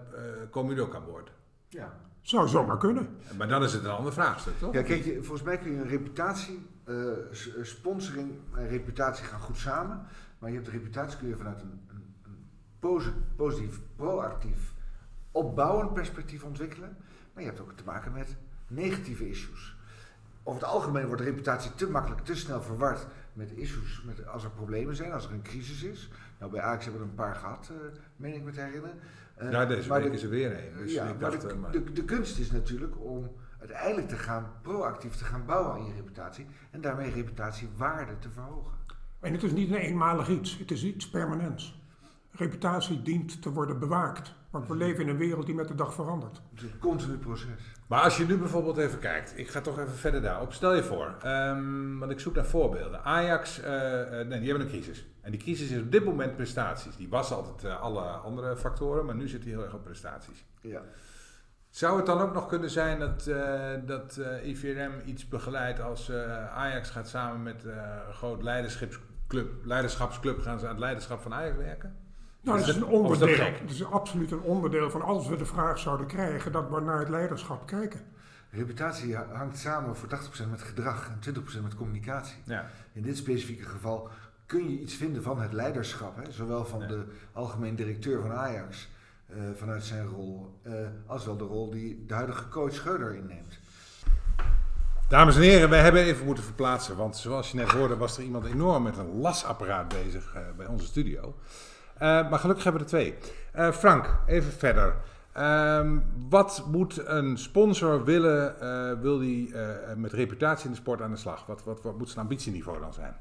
komen 0.49 0.69
jullie 0.69 0.85
ook 0.89 0.95
aan 0.95 1.05
boord. 1.05 1.31
Ja. 1.69 1.93
Zou 2.21 2.47
zomaar 2.47 2.77
kunnen. 2.77 3.09
Maar 3.37 3.47
dan 3.47 3.63
is 3.63 3.73
het 3.73 3.83
een 3.83 3.89
ander 3.91 4.13
vraagstuk, 4.13 4.53
toch? 4.59 4.73
Ja, 4.73 4.81
kijk, 4.81 5.03
je- 5.03 5.15
volgens 5.23 5.41
mij 5.43 5.57
kun 5.57 5.71
je 5.71 5.77
een 5.77 5.87
reputatie, 5.87 6.53
eh, 6.55 6.59
eh, 6.81 6.81
sponsoring 7.61 8.31
en 8.55 8.67
reputatie 8.67 9.25
gaan 9.25 9.39
goed 9.39 9.57
samen. 9.57 10.01
Maar 10.39 10.49
je 10.49 10.55
hebt 10.55 10.67
de 10.67 10.73
reputatie 10.77 11.17
kun 11.19 11.27
je 11.27 11.35
vanuit 11.35 11.61
een, 11.61 11.79
een, 11.89 12.03
een 12.25 12.38
posi- 12.79 13.13
positief, 13.35 13.79
proactief, 13.95 14.73
opbouwend 15.31 15.93
perspectief 15.93 16.43
ontwikkelen. 16.43 16.97
Maar 17.33 17.43
je 17.43 17.49
hebt 17.49 17.61
ook 17.61 17.71
te 17.71 17.83
maken 17.85 18.11
met 18.13 18.35
negatieve 18.67 19.29
issues. 19.29 19.75
Over 20.43 20.61
het 20.61 20.69
algemeen 20.69 21.05
wordt 21.05 21.21
de 21.21 21.27
reputatie 21.29 21.73
te 21.75 21.89
makkelijk, 21.89 22.21
te 22.21 22.35
snel 22.35 22.61
verward 22.61 23.07
met 23.33 23.51
issues, 23.51 24.03
met, 24.05 24.27
als 24.27 24.44
er 24.44 24.49
problemen 24.49 24.95
zijn, 24.95 25.11
als 25.11 25.25
er 25.25 25.31
een 25.31 25.41
crisis 25.41 25.83
is. 25.83 26.09
Nou, 26.39 26.51
bij 26.51 26.61
Ajax 26.61 26.83
hebben 26.85 27.01
we 27.01 27.07
er 27.07 27.11
een 27.13 27.25
paar 27.25 27.35
gehad, 27.35 27.69
eh 27.71 27.97
meen 28.15 28.33
ik 28.35 28.44
me 28.44 28.51
te 28.51 28.59
herinneren. 28.61 28.97
Eh, 29.35 29.51
Ja, 29.51 29.65
deze 29.65 29.89
maar 29.89 29.99
week 30.01 30.09
de- 30.11 30.17
is 30.17 30.23
er 30.23 30.29
weer 30.29 30.51
een. 30.67 30.77
Dus 30.77 30.94
ja, 30.94 31.03
ik 31.03 31.19
maar 31.19 31.29
dacht, 31.29 31.41
de, 31.41 31.47
eh, 31.49 31.55
maar- 31.57 31.71
de, 31.71 31.91
de 31.91 32.03
kunst 32.05 32.39
is 32.39 32.51
natuurlijk 32.51 32.99
om 33.03 33.31
uiteindelijk 33.61 34.07
te 34.07 34.15
gaan 34.15 34.51
proactief 34.61 35.15
te 35.15 35.25
gaan 35.25 35.45
bouwen 35.45 35.73
aan 35.73 35.85
je 35.85 35.94
reputatie 35.94 36.47
en 36.71 36.81
daarmee 36.81 37.11
reputatiewaarde 37.11 38.19
te 38.19 38.30
verhogen. 38.30 38.71
En 39.19 39.33
het 39.33 39.44
is 39.44 39.51
niet 39.51 39.71
een 39.71 39.77
eenmalig 39.77 40.30
iets, 40.30 40.57
het 40.57 40.71
is 40.71 40.83
iets 40.83 41.09
permanents. 41.09 41.80
Reputatie 42.31 43.01
dient 43.01 43.41
te 43.41 43.51
worden 43.51 43.80
bewaakt, 43.80 44.33
want 44.49 44.68
we 44.68 44.75
leven 44.75 45.03
in 45.03 45.09
een 45.09 45.18
wereld 45.18 45.45
die 45.45 45.56
met 45.56 45.68
de 45.68 45.75
dag 45.75 45.94
verandert. 45.94 46.41
Het 46.49 46.63
is 46.63 46.71
een 46.71 46.80
continu 46.80 47.18
proces. 47.18 47.61
Maar 47.87 48.01
als 48.01 48.18
je 48.18 48.25
nu 48.25 48.37
bijvoorbeeld 48.37 48.77
even 48.77 48.99
kijkt, 48.99 49.37
ik 49.37 49.49
ga 49.49 49.61
toch 49.61 49.80
even 49.80 49.95
verder 49.95 50.21
daarop. 50.21 50.53
Stel 50.53 50.75
je 50.75 50.83
voor, 50.83 51.15
ehm, 51.21 51.97
want 51.97 52.11
ik 52.11 52.19
zoek 52.19 52.35
naar 52.35 52.45
voorbeelden. 52.45 53.03
Ajax, 53.03 53.61
eh, 53.61 54.01
eh, 54.01 54.27
nee, 54.27 54.39
die 54.39 54.49
hebben 54.49 54.68
een 54.68 54.73
crisis. 54.73 55.06
En 55.21 55.31
die 55.31 55.39
crisis 55.39 55.69
is 55.69 55.81
op 55.81 55.91
dit 55.91 56.06
moment 56.06 56.35
prestaties. 56.35 56.95
Die 56.95 57.09
was 57.09 57.31
altijd 57.31 57.63
eh, 57.63 57.81
alle 57.81 58.01
andere 58.01 58.57
factoren, 58.57 59.06
maar 59.06 59.15
nu 59.15 59.27
zit 59.27 59.44
hij 59.44 59.51
heel 59.51 59.63
erg 59.63 59.73
op 59.73 59.83
prestaties. 59.83 60.45
Ja. 60.61 60.81
Zou 61.71 61.97
het 61.97 62.06
dan 62.06 62.21
ook 62.21 62.33
nog 62.33 62.47
kunnen 62.47 62.69
zijn 62.69 62.99
dat, 62.99 63.28
eh, 63.28 63.69
dat 63.85 64.18
eh, 64.18 64.47
IVRM 64.49 64.92
iets 65.06 65.28
begeleidt 65.28 65.81
als 65.81 66.09
eh, 66.09 66.47
Ajax 66.57 66.90
gaat 66.90 67.07
samen 67.07 67.44
met 67.44 67.66
eh, 67.66 67.73
een 68.07 68.13
groot 68.13 68.44
leiderschapsclub, 68.44 69.66
leiderschapsclub 69.66 70.40
gaan 70.42 70.59
ze 70.59 70.66
aan 70.66 70.71
het 70.71 70.80
leiderschap 70.80 71.21
van 71.21 71.33
Ajax 71.33 71.57
werken? 71.57 71.95
Nou, 72.42 72.57
dat 72.59 72.68
is 72.68 72.75
een 72.75 72.81
dat 72.81 72.90
onderdeel. 72.90 73.45
Het 73.45 73.71
is 73.71 73.85
absoluut 73.85 74.31
een 74.31 74.42
onderdeel 74.42 74.90
van 74.90 75.01
als 75.01 75.28
we 75.28 75.35
de 75.35 75.45
vraag 75.45 75.80
zouden 75.80 76.07
krijgen 76.07 76.51
dat 76.51 76.69
we 76.69 76.80
naar 76.81 76.99
het 76.99 77.09
leiderschap 77.09 77.68
kijken. 77.68 78.01
Reputatie 78.49 79.16
hangt 79.16 79.57
samen 79.57 79.95
voor 79.95 80.09
80% 80.09 80.49
met 80.49 80.61
gedrag 80.61 81.09
en 81.09 81.33
20% 81.59 81.61
met 81.63 81.75
communicatie. 81.75 82.37
Ja. 82.44 82.66
In 82.94 83.01
dit 83.01 83.18
specifieke 83.18 83.63
geval 83.66 84.09
kun 84.45 84.69
je 84.71 84.80
iets 84.80 84.94
vinden 84.94 85.23
van 85.23 85.42
het 85.42 85.54
leiderschap, 85.54 86.16
hè? 86.16 86.31
zowel 86.31 86.66
van 86.66 86.80
Ja. 86.80 86.87
de 86.87 87.04
algemeen 87.33 87.75
directeur 87.75 88.21
van 88.21 88.31
Ajax 88.31 88.90
eh, 89.31 89.44
vanuit 89.56 89.83
zijn 89.83 90.07
rol, 90.07 90.59
eh, 90.61 90.73
als 91.06 91.26
wel 91.26 91.38
de 91.38 91.44
rol 91.44 91.69
die 91.69 92.06
de 92.06 92.14
huidige 92.14 92.50
coach 92.50 92.73
Schreuder 92.73 93.16
inneemt. 93.16 93.59
Dames 95.09 95.35
en 95.35 95.42
heren, 95.42 95.69
wij 95.69 95.81
hebben 95.81 96.02
even 96.02 96.26
moeten 96.26 96.44
verplaatsen. 96.44 96.97
Want 96.97 97.18
zoals 97.18 97.52
je 97.52 97.57
net 97.57 97.71
hoorde, 97.71 97.97
was 97.97 98.18
er 98.18 98.23
iemand 98.23 98.45
enorm 98.45 98.83
met 98.83 98.97
een 98.97 99.19
lasapparaat 99.19 99.88
bezig 99.88 100.33
eh, 100.35 100.42
bij 100.57 100.66
onze 100.66 100.85
studio. 100.85 101.35
Maar 102.00 102.40
gelukkig 102.40 102.64
hebben 102.64 102.81
we 102.81 102.88
er 102.88 102.94
twee. 102.94 103.16
Frank, 103.73 104.18
even 104.28 104.52
verder. 104.52 104.95
Ehm, 105.33 106.00
wat 106.30 106.64
moet 106.68 107.07
een 107.07 107.38
sponsor 107.38 108.04
willen, 108.04 108.56
wil 109.02 109.19
die 109.19 109.56
met 109.95 110.14
reputatie 110.14 110.66
in 110.66 110.71
de 110.71 110.78
sport 110.78 111.02
aan 111.02 111.11
de 111.11 111.18
slag? 111.18 111.45
Wat, 111.45 111.64
wat, 111.64 111.81
wat 111.81 111.97
moet 111.97 112.09
zijn 112.09 112.21
ambitieniveau 112.21 112.80
dan 112.80 112.94
zijn? 112.94 113.16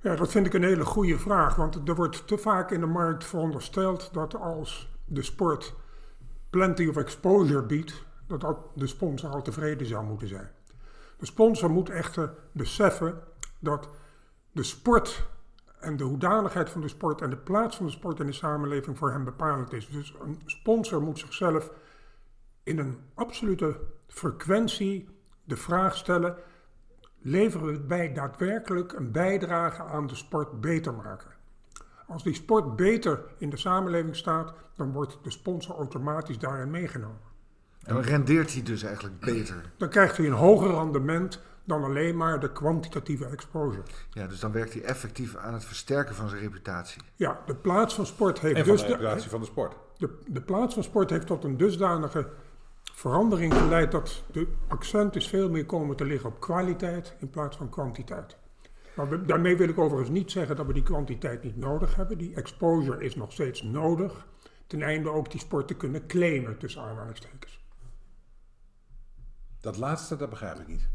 Ja, 0.00 0.16
dat 0.16 0.30
vind 0.30 0.46
ik 0.46 0.54
een 0.54 0.62
hele 0.62 0.84
goede 0.84 1.18
vraag, 1.18 1.54
want 1.54 1.88
er 1.88 1.94
wordt 1.94 2.26
te 2.26 2.38
vaak 2.38 2.70
in 2.70 2.80
de 2.80 2.86
markt 2.86 3.24
verondersteld 3.24 4.10
dat 4.12 4.36
als 4.36 4.96
de 5.04 5.22
sport 5.22 5.74
plenty 6.50 6.86
of 6.86 6.96
exposure 6.96 7.62
biedt, 7.62 8.04
dat 8.26 8.56
de 8.74 8.86
sponsor 8.86 9.30
al 9.30 9.42
tevreden 9.42 9.86
zou 9.86 10.04
moeten 10.04 10.28
zijn. 10.28 10.50
De 11.18 11.26
sponsor 11.26 11.70
moet 11.70 11.90
echter 11.90 12.34
beseffen 12.52 13.20
dat 13.58 13.88
de 14.52 14.62
sport 14.62 15.28
en 15.80 15.96
de 15.96 16.04
hoedanigheid 16.04 16.70
van 16.70 16.80
de 16.80 16.88
sport 16.88 17.20
en 17.20 17.30
de 17.30 17.36
plaats 17.36 17.76
van 17.76 17.86
de 17.86 17.92
sport 17.92 18.20
in 18.20 18.26
de 18.26 18.32
samenleving 18.32 18.98
voor 18.98 19.10
hem 19.10 19.24
bepalend 19.24 19.72
is. 19.72 19.88
Dus 19.88 20.14
een 20.20 20.40
sponsor 20.44 21.02
moet 21.02 21.18
zichzelf 21.18 21.70
in 22.62 22.78
een 22.78 22.98
absolute 23.14 23.80
frequentie 24.06 25.08
de 25.44 25.56
vraag 25.56 25.96
stellen: 25.96 26.36
leveren 27.30 27.88
wij 27.88 28.12
daadwerkelijk 28.12 28.92
een 28.92 29.12
bijdrage 29.12 29.82
aan 29.82 30.06
de 30.06 30.14
sport 30.14 30.60
beter 30.60 30.94
maken? 30.94 31.30
Als 32.06 32.22
die 32.22 32.34
sport 32.34 32.76
beter 32.76 33.20
in 33.38 33.50
de 33.50 33.56
samenleving 33.56 34.16
staat, 34.16 34.54
dan 34.76 34.92
wordt 34.92 35.18
de 35.22 35.30
sponsor 35.30 35.76
automatisch 35.76 36.38
daarin 36.38 36.70
meegenomen. 36.70 37.26
En 37.84 37.94
dan 37.94 38.02
rendeert 38.02 38.52
hij 38.52 38.62
dus 38.62 38.82
eigenlijk 38.82 39.20
beter. 39.20 39.72
Dan 39.76 39.88
krijgt 39.88 40.16
hij 40.16 40.26
een 40.26 40.32
hoger 40.32 40.70
rendement 40.70 41.40
dan 41.64 41.84
alleen 41.84 42.16
maar 42.16 42.40
de 42.40 42.52
kwantitatieve 42.52 43.26
exposure. 43.26 43.82
Ja, 44.10 44.26
dus 44.26 44.40
dan 44.40 44.52
werkt 44.52 44.72
hij 44.72 44.82
effectief 44.82 45.36
aan 45.36 45.52
het 45.52 45.64
versterken 45.64 46.14
van 46.14 46.28
zijn 46.28 46.40
reputatie. 46.40 47.02
Ja, 47.14 47.40
de 47.46 47.54
plaats 47.54 47.94
van 47.94 48.06
sport 48.06 48.40
heeft 48.40 48.56
En 48.56 48.64
van 48.64 48.72
dus 48.72 48.80
de 48.82 48.86
de, 48.86 48.92
reputatie 48.92 49.30
van 49.30 49.40
de 49.40 49.46
sport. 49.46 49.74
de, 49.96 50.18
de 50.26 50.42
plaats 50.42 50.74
van 50.74 50.82
sport 50.82 51.10
heeft 51.10 51.26
tot 51.26 51.44
een 51.44 51.56
dusdanige 51.56 52.28
verandering 52.94 53.54
geleid 53.54 53.90
dat 53.92 54.24
de 54.32 54.46
accent 54.68 55.16
is 55.16 55.28
veel 55.28 55.50
meer 55.50 55.66
komen 55.66 55.96
te 55.96 56.04
liggen 56.04 56.30
op 56.30 56.40
kwaliteit 56.40 57.14
in 57.18 57.30
plaats 57.30 57.56
van 57.56 57.68
kwantiteit. 57.68 58.36
Maar 58.96 59.08
we- 59.08 59.24
daarmee 59.24 59.56
wil 59.56 59.68
ik 59.68 59.78
overigens 59.78 60.10
niet 60.10 60.30
zeggen 60.30 60.56
dat 60.56 60.66
we 60.66 60.72
die 60.72 60.82
kwantiteit 60.82 61.42
niet 61.42 61.56
nodig 61.56 61.94
hebben. 61.94 62.18
Die 62.18 62.34
exposure 62.34 63.04
is 63.04 63.14
nog 63.16 63.32
steeds 63.32 63.62
nodig, 63.62 64.26
ten 64.66 64.82
einde 64.82 65.10
ook 65.10 65.30
die 65.30 65.40
sport 65.40 65.68
te 65.68 65.74
kunnen 65.74 66.06
claimen 66.06 66.58
tussen 66.58 66.82
aanhalingstekens. 66.82 67.60
Dat 69.60 69.76
laatste, 69.76 70.16
dat 70.16 70.30
begrijp 70.30 70.58
ik 70.58 70.66
niet. 70.66 70.88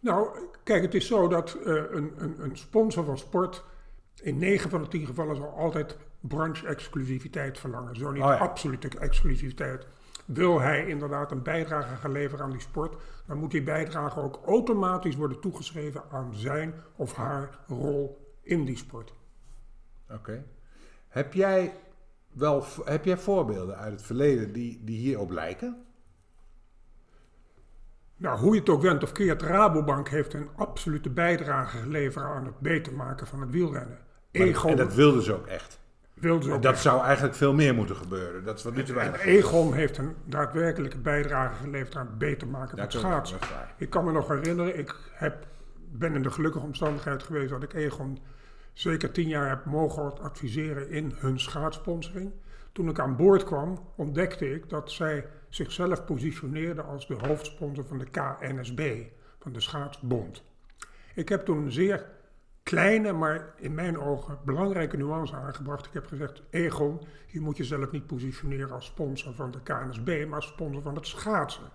Nou, 0.00 0.28
kijk, 0.64 0.82
het 0.82 0.94
is 0.94 1.06
zo 1.06 1.28
dat 1.28 1.54
eh, 1.54 1.74
een, 1.74 2.12
een, 2.16 2.34
een 2.42 2.56
sponsor 2.56 3.04
van 3.04 3.18
sport 3.18 3.64
in 4.22 4.38
9 4.38 4.70
van 4.70 4.82
de 4.82 4.88
10 4.88 5.06
gevallen 5.06 5.36
zal 5.36 5.48
altijd 5.56 5.96
branche-exclusiviteit 6.20 7.58
verlangen. 7.58 7.96
Zo 7.96 8.10
niet 8.10 8.22
Oh 8.22 8.28
ja. 8.28 8.36
absolute 8.38 8.88
exclusiviteit. 8.98 9.86
Wil 10.24 10.60
hij 10.60 10.86
inderdaad 10.86 11.30
een 11.30 11.42
bijdrage 11.42 11.96
gaan 11.96 12.12
leveren 12.12 12.44
aan 12.44 12.50
die 12.50 12.60
sport, 12.60 12.96
dan 13.26 13.38
moet 13.38 13.50
die 13.50 13.62
bijdrage 13.62 14.20
ook 14.20 14.40
automatisch 14.46 15.16
worden 15.16 15.40
toegeschreven 15.40 16.02
aan 16.10 16.34
zijn 16.34 16.74
of 16.96 17.14
haar 17.14 17.58
rol 17.66 18.34
in 18.42 18.64
die 18.64 18.76
sport. 18.76 19.14
Oké. 20.10 20.44
Heb 21.08 21.32
jij 21.32 21.72
wel 22.32 22.64
heb 22.84 23.04
jij 23.04 23.18
voorbeelden 23.18 23.76
uit 23.76 23.92
het 23.92 24.02
verleden 24.02 24.52
die, 24.52 24.84
die 24.84 24.98
hierop 24.98 25.30
lijken? 25.30 25.84
Nou, 28.16 28.38
hoe 28.38 28.54
je 28.54 28.60
het 28.60 28.68
ook 28.68 28.82
went 28.82 29.02
of 29.02 29.12
keert, 29.12 29.42
Rabobank 29.42 30.08
heeft 30.08 30.34
een 30.34 30.48
absolute 30.56 31.10
bijdrage 31.10 31.78
geleverd 31.78 32.24
aan 32.24 32.44
het 32.44 32.58
beter 32.58 32.92
maken 32.92 33.26
van 33.26 33.40
het 33.40 33.50
wielrennen. 33.50 33.98
Maar- 34.32 34.46
en 34.70 34.76
dat 34.76 34.94
wilden 34.94 35.22
ze 35.22 35.34
ook 35.34 35.46
echt. 35.46 35.80
Wilde 36.22 36.44
ze 36.44 36.52
ook 36.52 36.62
Dat 36.62 36.72
echt. 36.72 36.82
zou 36.82 37.02
eigenlijk 37.04 37.34
veel 37.34 37.54
meer 37.54 37.74
moeten 37.74 37.96
gebeuren. 37.96 38.44
Dat 38.44 38.58
is 38.58 38.64
wat 38.64 38.74
nu 38.74 38.82
te 38.82 38.92
weinig. 38.92 39.24
Egon 39.24 39.74
heeft 39.74 39.98
een 39.98 40.14
daadwerkelijke 40.24 40.98
bijdrage 40.98 41.54
geleverd 41.62 41.96
aan 41.96 42.06
het 42.06 42.18
beter 42.18 42.48
maken 42.48 42.78
van 42.78 42.90
schaatsen. 42.90 43.38
Ik 43.76 43.90
kan 43.90 44.04
me 44.04 44.12
nog 44.12 44.28
herinneren, 44.28 44.78
ik 44.78 44.96
heb, 45.12 45.46
ben 45.90 46.14
in 46.14 46.22
de 46.22 46.30
gelukkige 46.30 46.64
omstandigheid 46.64 47.22
geweest 47.22 47.50
dat 47.50 47.62
ik 47.62 47.72
Egon 47.72 48.18
zeker 48.72 49.12
tien 49.12 49.28
jaar 49.28 49.48
heb 49.48 49.64
mogen 49.64 50.20
adviseren 50.20 50.90
in 50.90 51.12
hun 51.16 51.40
schaatssponsoring. 51.40 52.32
Toen 52.72 52.88
ik 52.88 52.98
aan 52.98 53.16
boord 53.16 53.44
kwam, 53.44 53.78
ontdekte 53.96 54.54
ik 54.54 54.68
dat 54.68 54.90
zij 54.90 55.26
zichzelf 55.48 56.04
positioneerden 56.04 56.86
als 56.86 57.06
de 57.06 57.16
hoofdsponsor 57.26 57.84
van 57.84 57.98
de 57.98 58.06
KNSB, 58.10 59.02
van 59.40 59.52
de 59.52 59.60
Schaatsbond. 59.60 60.42
Ik 61.14 61.28
heb 61.28 61.44
toen 61.44 61.58
een 61.58 61.72
zeer 61.72 62.06
kleine, 62.62 63.12
maar 63.12 63.54
in 63.56 63.74
mijn 63.74 63.98
ogen 63.98 64.38
belangrijke 64.44 64.96
nuance 64.96 65.34
aangebracht. 65.34 65.86
Ik 65.86 65.92
heb 65.92 66.06
gezegd, 66.06 66.42
Egon, 66.50 67.00
je 67.26 67.40
moet 67.40 67.56
jezelf 67.56 67.90
niet 67.90 68.06
positioneren 68.06 68.70
als 68.70 68.86
sponsor 68.86 69.34
van 69.34 69.50
de 69.50 69.60
KNSB, 69.62 70.24
maar 70.26 70.36
als 70.36 70.46
sponsor 70.46 70.82
van 70.82 70.94
het 70.94 71.06
schaatsen. 71.06 71.70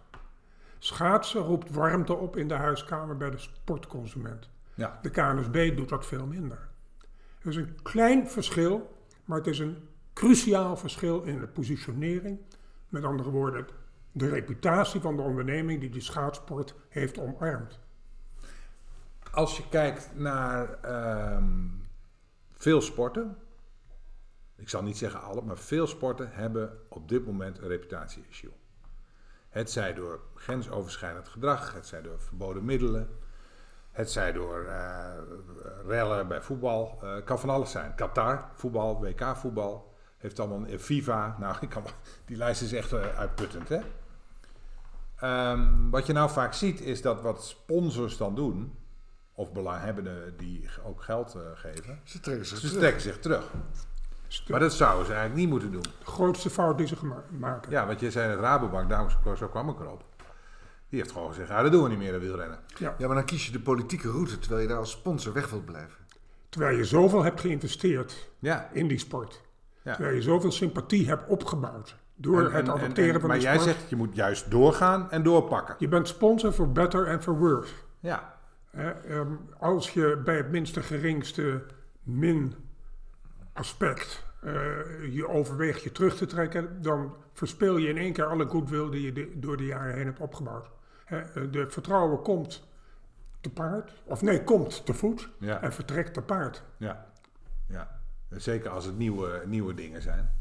Schaatsen 0.80 1.42
roept 1.42 1.72
warmte 1.72 2.16
op 2.16 2.38
in 2.38 2.48
de 2.48 2.54
huiskamer 2.54 3.18
bij 3.18 3.30
de 3.30 3.38
sportconsument. 3.38 4.50
Ja. 4.74 5.00
De 5.02 5.10
KNSB 5.10 5.76
doet 5.76 5.90
dat 5.90 6.06
veel 6.06 6.26
minder. 6.26 6.68
Het 7.38 7.46
is 7.46 7.56
een 7.56 7.82
klein 7.84 8.28
verschil, 8.28 8.98
maar 9.26 9.38
het 9.38 9.48
is 9.48 9.60
een 9.60 9.78
cruciaal 10.14 10.78
verschil 10.78 11.22
in 11.22 11.40
de 11.40 11.48
positionering. 11.48 12.40
Met 12.90 13.04
andere 13.04 13.30
woorden, 13.30 13.68
de 14.12 14.30
reputatie 14.30 15.02
van 15.02 15.16
de 15.16 15.22
onderneming 15.22 15.80
die 15.80 15.90
die 15.90 16.02
schaatsport 16.02 16.76
heeft 16.90 17.20
omarmd. 17.20 17.80
Als 19.38 19.58
je 19.58 19.70
kijkt 19.70 20.10
naar 20.16 20.80
ehm, 20.82 21.68
veel 22.54 22.82
sporten, 22.82 23.38
ik 24.56 24.70
zal 24.70 24.84
niet 24.84 24.98
zeggen 24.98 25.22
alle, 25.22 25.42
maar 25.42 25.58
veel 25.58 25.88
sporten 25.88 26.30
hebben 26.32 26.80
op 26.90 27.10
dit 27.10 27.26
moment 27.26 27.58
een 27.58 27.68
reputatie-issue. 27.68 28.52
Het 29.50 29.72
zij 29.72 29.94
door 29.94 30.20
grensoverschrijdend 30.36 31.28
gedrag, 31.28 31.74
het 31.74 31.88
zij 31.88 32.02
door 32.02 32.20
verboden 32.20 32.66
middelen, 32.66 33.10
het 33.92 34.12
zij 34.12 34.32
door 34.32 34.66
eh, 34.66 35.12
rellen 35.88 36.28
bij 36.28 36.42
voetbal. 36.42 37.00
Eh, 37.02 37.14
Het 37.14 37.24
kan 37.24 37.40
van 37.40 37.50
alles 37.50 37.72
zijn. 37.72 37.96
Qatar, 37.96 38.50
voetbal, 38.54 39.02
WK 39.02 39.36
voetbal, 39.36 39.94
heeft 40.18 40.40
allemaal 40.40 40.68
een 40.68 40.80
FIFA. 40.80 41.36
Nou, 41.40 41.56
ik 41.62 41.70
kan, 41.70 41.84
die 42.26 42.38
lijst 42.38 42.62
is 42.62 42.74
echt 42.74 42.94
eh, 42.94 43.18
uitputtend, 43.18 43.70
hè? 43.70 43.80
Ehm, 45.16 45.90
wat 45.90 46.06
je 46.06 46.14
nou 46.14 46.30
vaak 46.30 46.54
ziet 46.54 46.82
is 46.82 47.02
dat 47.02 47.22
wat 47.22 47.46
sponsors 47.46 48.18
dan 48.18 48.36
doen, 48.36 48.86
of 49.38 49.52
belanghebbenden 49.52 50.38
die 50.38 50.70
ook 50.86 51.02
geld 51.04 51.36
eh, 51.36 51.42
geven, 51.54 52.00
Ze 52.04 52.20
trekken 52.20 52.46
zich 52.46 52.58
ze 52.58 52.66
terug. 52.66 52.80
trekken 52.82 53.02
zich 53.02 53.20
terug. 53.20 53.52
Maar 54.48 54.60
dat 54.60 54.74
zouden 54.74 55.06
ze 55.06 55.12
eigenlijk 55.12 55.42
niet 55.42 55.50
moeten 55.50 55.72
doen. 55.72 55.82
De 55.82 56.06
grootste 56.12 56.50
fout 56.50 56.78
die 56.78 56.88
ze 56.88 56.96
maken. 57.40 57.72
Ja, 57.72 57.86
want 57.86 58.00
je 58.00 58.12
zei 58.12 58.30
het 58.30 58.40
Rabobank, 58.40 58.90
daarom 58.90 59.10
zo 59.38 59.48
kwam 59.48 59.70
ik 59.70 59.80
erop. 59.80 60.04
Die 60.90 61.00
heeft 61.00 61.12
gewoon 61.12 61.28
gezegd, 61.30 61.50
ja, 61.50 61.62
dat 61.62 61.72
doen 61.72 61.84
we 61.84 61.90
niet 61.90 61.98
meer, 61.98 62.12
dat 62.12 62.22
wielrennen. 62.22 62.60
Ja. 62.78 62.96
Ja, 62.98 63.06
maar 63.08 63.16
dan 63.16 63.26
kies 63.26 63.46
je 63.46 63.52
de 63.52 63.60
politieke 63.60 64.10
route 64.12 64.40
terwijl 64.40 64.62
je 64.62 64.68
daar 64.68 64.78
als 64.78 64.92
sponsor 64.92 65.34
weg 65.34 65.50
wilt 65.50 65.66
blijven. 65.66 65.98
Terwijl 66.50 66.78
je 66.78 66.84
zoveel 66.86 67.24
hebt 67.24 67.42
geïnvesteerd 67.42 68.30
Ja. 68.40 68.70
in 68.74 68.88
die 68.88 69.00
sport. 69.00 69.42
ja. 69.82 69.94
Terwijl 69.94 70.16
je 70.16 70.22
zoveel 70.22 70.52
sympathie 70.52 71.08
hebt 71.08 71.28
opgebouwd 71.28 71.96
door 72.16 72.38
En- 72.40 72.44
het 72.46 72.54
en- 72.54 72.60
en- 72.60 72.70
adopteren 72.72 73.14
en- 73.14 73.20
van 73.20 73.30
Maar 73.30 73.38
de 73.38 73.44
jij 73.44 73.58
sport. 73.60 73.76
zegt, 73.76 73.90
je 73.90 73.96
moet 73.96 74.16
juist 74.16 74.52
doorgaan 74.52 75.12
en 75.12 75.24
doorpakken. 75.24 75.76
Je 75.80 75.88
bent 75.88 76.08
sponsor 76.08 76.54
voor 76.54 76.72
better 76.72 77.08
en 77.08 77.22
for 77.24 77.38
worse. 77.38 77.74
Ja, 78.00 78.37
als 79.60 79.92
je 79.94 80.22
bij 80.26 80.38
het 80.38 80.52
minste 80.52 80.82
geringste 80.82 81.64
min 82.04 82.54
aspect 83.54 84.26
eh, 84.42 84.54
je 85.14 85.28
overweegt 85.28 85.82
je 85.84 85.92
terug 85.92 86.16
te 86.16 86.26
trekken, 86.26 86.82
dan 86.82 87.16
verspil 87.34 87.78
je 87.78 87.88
in 87.90 87.98
één 87.98 88.14
keer 88.14 88.26
alle 88.26 88.48
goodwill 88.48 88.90
die 88.90 89.02
je 89.02 89.14
de- 89.14 89.32
door 89.40 89.58
de 89.58 89.66
jaren 89.66 89.94
heen 89.94 90.06
hebt 90.06 90.20
opgebouwd. 90.20 90.70
Hè, 91.06 91.20
eh, 91.20 91.52
de 91.52 91.70
vertrouwen 91.70 92.22
komt 92.22 92.68
te 93.42 93.50
paard, 93.50 93.92
of 94.04 94.22
nee, 94.22 94.44
komt 94.44 94.86
te 94.86 94.94
voet 94.94 95.30
Ja. 95.40 95.62
en 95.62 95.74
vertrekt 95.74 96.14
te 96.14 96.22
paard. 96.22 96.64
ja, 96.78 97.06
ja. 97.68 97.96
Zeker 98.30 98.70
als 98.70 98.86
het 98.86 98.98
nieuwe, 98.98 99.42
nieuwe 99.46 99.74
dingen 99.74 100.02
zijn. 100.02 100.36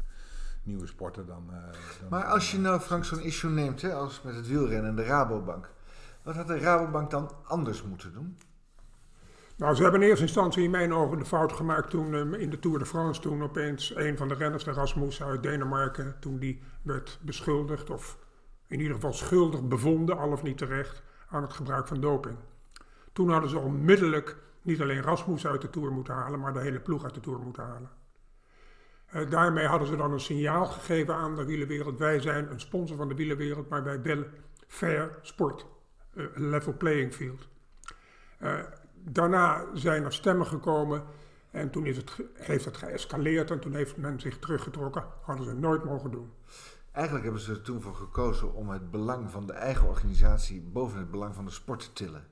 Nieuwe 0.63 0.87
sporten 0.87 1.25
dan... 1.27 1.43
eh, 1.51 1.57
dan 1.99 2.09
Maar 2.09 2.23
als 2.23 2.51
je 2.51 2.59
nou, 2.59 2.79
Frank, 2.79 3.05
zo'n 3.05 3.19
issue 3.21 3.51
neemt, 3.51 3.81
hè, 3.81 3.93
als 3.93 4.21
met 4.21 4.35
het 4.35 4.47
wielrennen 4.47 4.89
en 4.89 4.95
de 4.95 5.03
Rabobank. 5.03 5.69
Wat 6.27 6.35
had 6.35 6.47
de 6.47 6.59
Rabobank 6.59 7.09
dan 7.09 7.31
anders 7.43 7.83
moeten 7.83 8.13
doen? 8.13 8.37
Nou, 9.57 9.75
ze 9.75 9.81
hebben 9.81 10.01
in 10.01 10.07
eerste 10.07 10.23
instantie 10.23 10.63
in 10.63 10.69
mijn 10.69 10.93
ogen 10.93 11.19
de 11.19 11.25
fout 11.25 11.53
gemaakt 11.53 11.89
toen 11.89 12.13
ehm, 12.13 12.33
in 12.33 12.49
de 12.49 12.59
Tour 12.59 12.79
de 12.79 12.85
France, 12.85 13.21
toen 13.21 13.43
opeens 13.43 13.95
een 13.95 14.17
van 14.17 14.27
de 14.27 14.33
renners, 14.33 14.63
de 14.63 14.71
Rasmus 14.71 15.23
uit 15.23 15.43
Denemarken, 15.43 16.15
toen 16.19 16.39
die 16.39 16.61
werd 16.81 17.19
beschuldigd, 17.21 17.89
of 17.89 18.17
in 18.67 18.79
ieder 18.79 18.93
geval 18.93 19.13
schuldig 19.13 19.67
bevonden, 19.67 20.17
al 20.17 20.31
of 20.31 20.43
niet 20.43 20.57
terecht, 20.57 21.03
aan 21.29 21.41
het 21.41 21.53
gebruik 21.53 21.87
van 21.87 22.01
doping. 22.01 22.37
Toen 23.13 23.29
hadden 23.29 23.49
ze 23.49 23.59
onmiddellijk 23.59 24.37
niet 24.61 24.81
alleen 24.81 25.01
Rasmus 25.01 25.47
uit 25.47 25.61
de 25.61 25.69
Tour 25.69 25.91
moeten 25.91 26.13
halen, 26.13 26.39
maar 26.39 26.53
de 26.53 26.59
hele 26.59 26.79
ploeg 26.79 27.03
uit 27.03 27.13
de 27.13 27.19
Tour 27.19 27.39
moeten 27.39 27.63
halen. 27.63 27.89
Eh, 29.05 29.29
daarmee 29.29 29.65
hadden 29.65 29.87
ze 29.87 29.95
dan 29.95 30.11
een 30.11 30.19
signaal 30.19 30.65
gegeven 30.65 31.15
aan 31.15 31.35
de 31.35 31.45
wielerwereld. 31.45 31.99
Wij 31.99 32.19
zijn 32.19 32.51
een 32.51 32.59
sponsor 32.59 32.97
van 32.97 33.07
de 33.07 33.15
wielerwereld, 33.15 33.69
maar 33.69 33.83
wij 33.83 34.01
willen 34.01 34.31
fair 34.67 35.19
sport. 35.21 35.65
Eh, 36.17 36.23
Een 36.33 36.49
level 36.49 36.73
playing 36.73 37.13
field. 37.13 37.47
Eh, 38.37 38.59
daarna 39.03 39.65
zijn 39.73 40.03
er 40.03 40.13
stemmen 40.13 40.47
gekomen 40.47 41.03
en 41.51 41.69
toen 41.69 41.85
is 41.85 41.97
het, 41.97 42.11
heeft 42.33 42.65
het 42.65 42.77
geëscaleerd 42.77 43.51
en 43.51 43.59
toen 43.59 43.73
heeft 43.73 43.97
men 43.97 44.19
zich 44.19 44.39
teruggetrokken. 44.39 45.03
Hadden 45.21 45.45
ze 45.45 45.53
nooit 45.53 45.83
mogen 45.83 46.11
doen. 46.11 46.31
Eigenlijk 46.91 47.25
hebben 47.25 47.43
ze 47.43 47.51
er 47.51 47.61
toen 47.61 47.81
voor 47.81 47.95
gekozen 47.95 48.53
om 48.53 48.69
het 48.69 48.91
belang 48.91 49.31
van 49.31 49.45
de 49.47 49.53
eigen 49.53 49.87
organisatie 49.87 50.61
boven 50.61 50.99
het 50.99 51.11
belang 51.11 51.35
van 51.35 51.45
de 51.45 51.51
sport 51.51 51.79
te 51.79 51.93
tillen. 51.93 52.27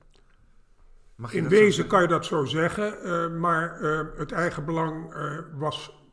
Mag 1.14 1.32
je 1.32 1.38
In 1.38 1.48
wezen 1.48 1.86
kan 1.86 2.02
je 2.02 2.08
dat 2.08 2.24
zo 2.24 2.44
zeggen, 2.44 3.02
eh, 3.02 3.38
maar 3.38 3.80
het 4.16 4.32
eigen 4.32 4.64
belang 4.64 5.14
was 5.54 6.04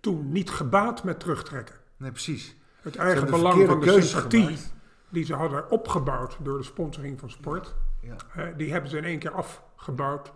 toen 0.00 0.32
niet 0.32 0.50
gebaat 0.50 1.04
met 1.04 1.20
terugtrekken. 1.20 1.74
Nee, 1.96 2.10
precies. 2.10 2.56
Het 2.82 2.96
eigen 2.96 3.30
belang 3.30 3.66
van 3.66 3.80
de 3.80 4.02
sympathie 4.02 4.42
gemaakt. 4.42 4.72
Die 5.12 5.24
ze 5.24 5.34
hadden 5.34 5.70
opgebouwd 5.70 6.36
door 6.42 6.58
de 6.58 6.64
sponsoring 6.64 7.20
van 7.20 7.30
sport, 7.30 7.74
Ja. 8.00 8.52
die 8.56 8.72
hebben 8.72 8.90
ze 8.90 8.96
in 8.96 9.04
één 9.04 9.18
keer 9.18 9.32
afgebouwd. 9.32 10.32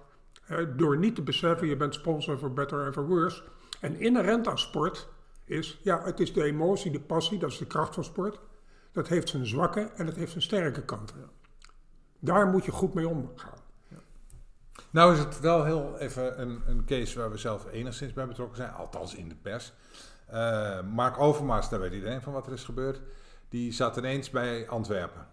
door 0.76 0.98
niet 0.98 1.14
te 1.14 1.22
beseffen, 1.22 1.66
je 1.68 1.76
bent 1.76 1.94
sponsor 1.94 2.38
voor 2.38 2.52
better 2.52 2.84
and 2.84 2.92
for 2.92 3.06
worse. 3.06 3.42
En 3.80 4.00
inherent 4.00 4.48
aan 4.48 4.58
sport 4.58 5.08
is, 5.44 5.80
ja, 5.82 6.02
het 6.04 6.20
is 6.20 6.32
de 6.32 6.42
emotie, 6.42 6.90
de 6.90 7.00
passie, 7.00 7.38
dat 7.38 7.50
is 7.50 7.58
de 7.58 7.66
kracht 7.66 7.94
van 7.94 8.04
sport. 8.04 8.38
Dat 8.92 9.08
heeft 9.08 9.28
zijn 9.28 9.46
zwakke 9.46 9.80
en 9.80 10.06
het 10.06 10.16
heeft 10.16 10.30
zijn 10.30 10.42
sterke 10.42 10.82
kanten. 10.84 11.30
Daar 12.18 12.46
moet 12.46 12.64
je 12.64 12.70
goed 12.70 12.94
mee 12.94 13.08
omgaan. 13.08 13.58
Nou 14.90 15.12
is 15.12 15.18
het 15.18 15.40
wel 15.40 15.64
heel 15.64 15.98
even 15.98 16.40
een, 16.40 16.62
een 16.66 16.84
case 16.84 17.18
waar 17.18 17.30
we 17.30 17.36
zelf 17.36 17.66
enigszins 17.72 18.12
bij 18.12 18.26
betrokken 18.26 18.56
zijn, 18.56 18.72
althans 18.72 19.14
in 19.14 19.28
de 19.28 19.34
pers. 19.34 19.72
Eh, 20.26 20.80
Mark 20.82 21.18
Overmars, 21.18 21.68
daar 21.68 21.80
weet 21.80 21.92
iedereen 21.92 22.22
van 22.22 22.32
wat 22.32 22.46
er 22.46 22.52
is 22.52 22.64
gebeurd, 22.64 23.00
die 23.56 23.72
zat 23.72 23.96
ineens 23.96 24.30
bij 24.30 24.68
Antwerpen. 24.68 25.26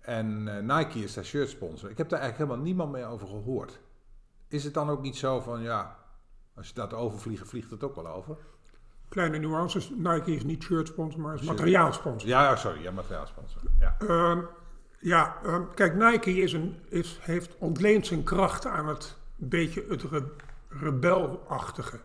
En 0.00 0.48
eh, 0.48 0.76
Nike 0.76 0.98
is 0.98 1.14
daar 1.14 1.24
shirt 1.24 1.48
sponsor. 1.48 1.90
Ik 1.90 1.98
heb 1.98 2.08
daar 2.08 2.20
eigenlijk 2.20 2.50
helemaal 2.50 2.66
niemand 2.70 2.92
meer 2.92 3.06
over 3.06 3.26
gehoord. 3.26 3.80
Is 4.48 4.64
het 4.64 4.74
dan 4.74 4.90
ook 4.90 5.02
niet 5.02 5.16
zo 5.16 5.40
van, 5.40 5.60
ja, 5.62 5.96
als 6.54 6.68
je 6.68 6.74
dat 6.74 6.92
overvliegt, 6.94 7.48
vliegt 7.48 7.70
het 7.70 7.84
ook 7.84 7.94
wel 7.94 8.06
over? 8.08 8.36
Kleine 9.08 9.38
nuances, 9.38 9.90
Nike 9.96 10.34
is 10.34 10.44
niet 10.44 10.62
shirt 10.62 10.86
sponsor, 10.88 11.20
maar 11.20 11.34
is 11.34 11.40
Shirt. 11.40 11.50
materiaalsponsor. 11.56 12.28
Ja, 12.28 12.42
ja, 12.42 12.56
sorry, 12.56 12.82
ja, 12.82 12.90
materiaalsponsor. 12.90 13.62
Ja. 13.78 13.96
Ehm, 13.98 14.40
ja, 15.00 15.36
ehm, 15.44 15.62
kijk, 15.74 15.94
Nike 15.94 16.30
is 16.32 16.52
een, 16.52 16.76
is, 16.88 17.18
heeft 17.20 17.56
ontleend 17.58 18.06
zijn 18.06 18.22
kracht 18.22 18.66
aan 18.66 18.88
het 18.88 19.16
beetje 19.36 19.84
het 19.88 20.02
re- 20.02 20.30
rebelachtige. 20.68 22.00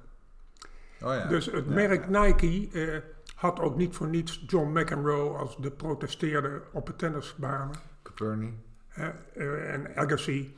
Oh 1.02 1.14
ja. 1.14 1.28
Dus 1.28 1.46
het 1.46 1.66
Ja. 1.68 1.74
merk 1.74 2.10
Nike 2.10 2.70
eh, 2.74 3.02
had 3.40 3.60
ook 3.60 3.76
niet 3.76 3.96
voor 3.96 4.08
niets 4.08 4.44
John 4.48 4.80
McEnroe 4.80 5.38
als 5.38 5.58
de 5.58 5.72
protesteerder 5.72 6.64
op 6.72 6.86
de 6.86 6.96
tennisbanen. 6.96 7.76
Coperni. 8.04 8.54
hè, 8.88 9.10
eh, 9.34 9.74
en 9.74 9.96
Agassi. 9.96 10.56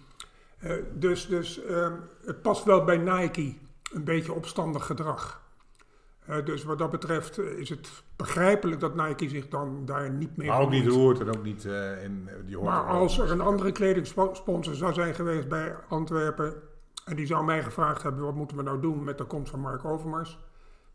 Eh, 0.58 0.74
dus 0.94 1.28
dus 1.28 1.64
ehm, 1.64 1.94
het 2.26 2.42
past 2.42 2.64
wel 2.64 2.84
bij 2.84 2.98
Nike 2.98 3.56
een 3.94 4.04
beetje 4.04 4.34
opstandig 4.34 4.86
gedrag. 4.86 5.42
Eh, 6.26 6.46
dus 6.46 6.64
wat 6.64 6.78
dat 6.78 6.92
betreft 6.92 7.40
is 7.40 7.70
het 7.70 8.04
begrijpelijk 8.16 8.80
dat 8.80 8.96
Nike 8.96 9.30
zich 9.30 9.48
dan 9.48 9.86
daar 9.86 10.12
niet 10.12 10.38
mee 10.38 10.48
Maar 10.48 10.62
ook 10.62 10.70
niet 10.70 10.88
roert 10.88 11.20
en 11.20 11.28
ook 11.28 11.44
niet 11.44 11.64
in 12.04 12.30
die 12.46 12.56
hoort 12.56 12.68
Maar 12.70 12.84
als 12.84 13.20
er 13.20 13.32
een 13.32 13.42
andere 13.42 13.72
kledingsponsor 13.72 14.76
zou 14.76 14.94
zijn 14.94 15.16
geweest 15.16 15.48
bij 15.48 15.76
Antwerpen 15.88 16.54
en 17.06 17.16
die 17.16 17.26
zou 17.26 17.46
mij 17.46 17.64
gevraagd 17.64 18.04
hebben 18.04 18.24
wat 18.24 18.36
moeten 18.36 18.58
we 18.58 18.64
nou 18.64 18.82
doen 18.82 19.04
met 19.04 19.18
de 19.18 19.24
komst 19.24 19.52
van 19.52 19.60
Mark 19.60 19.86
Overmars, 19.86 20.40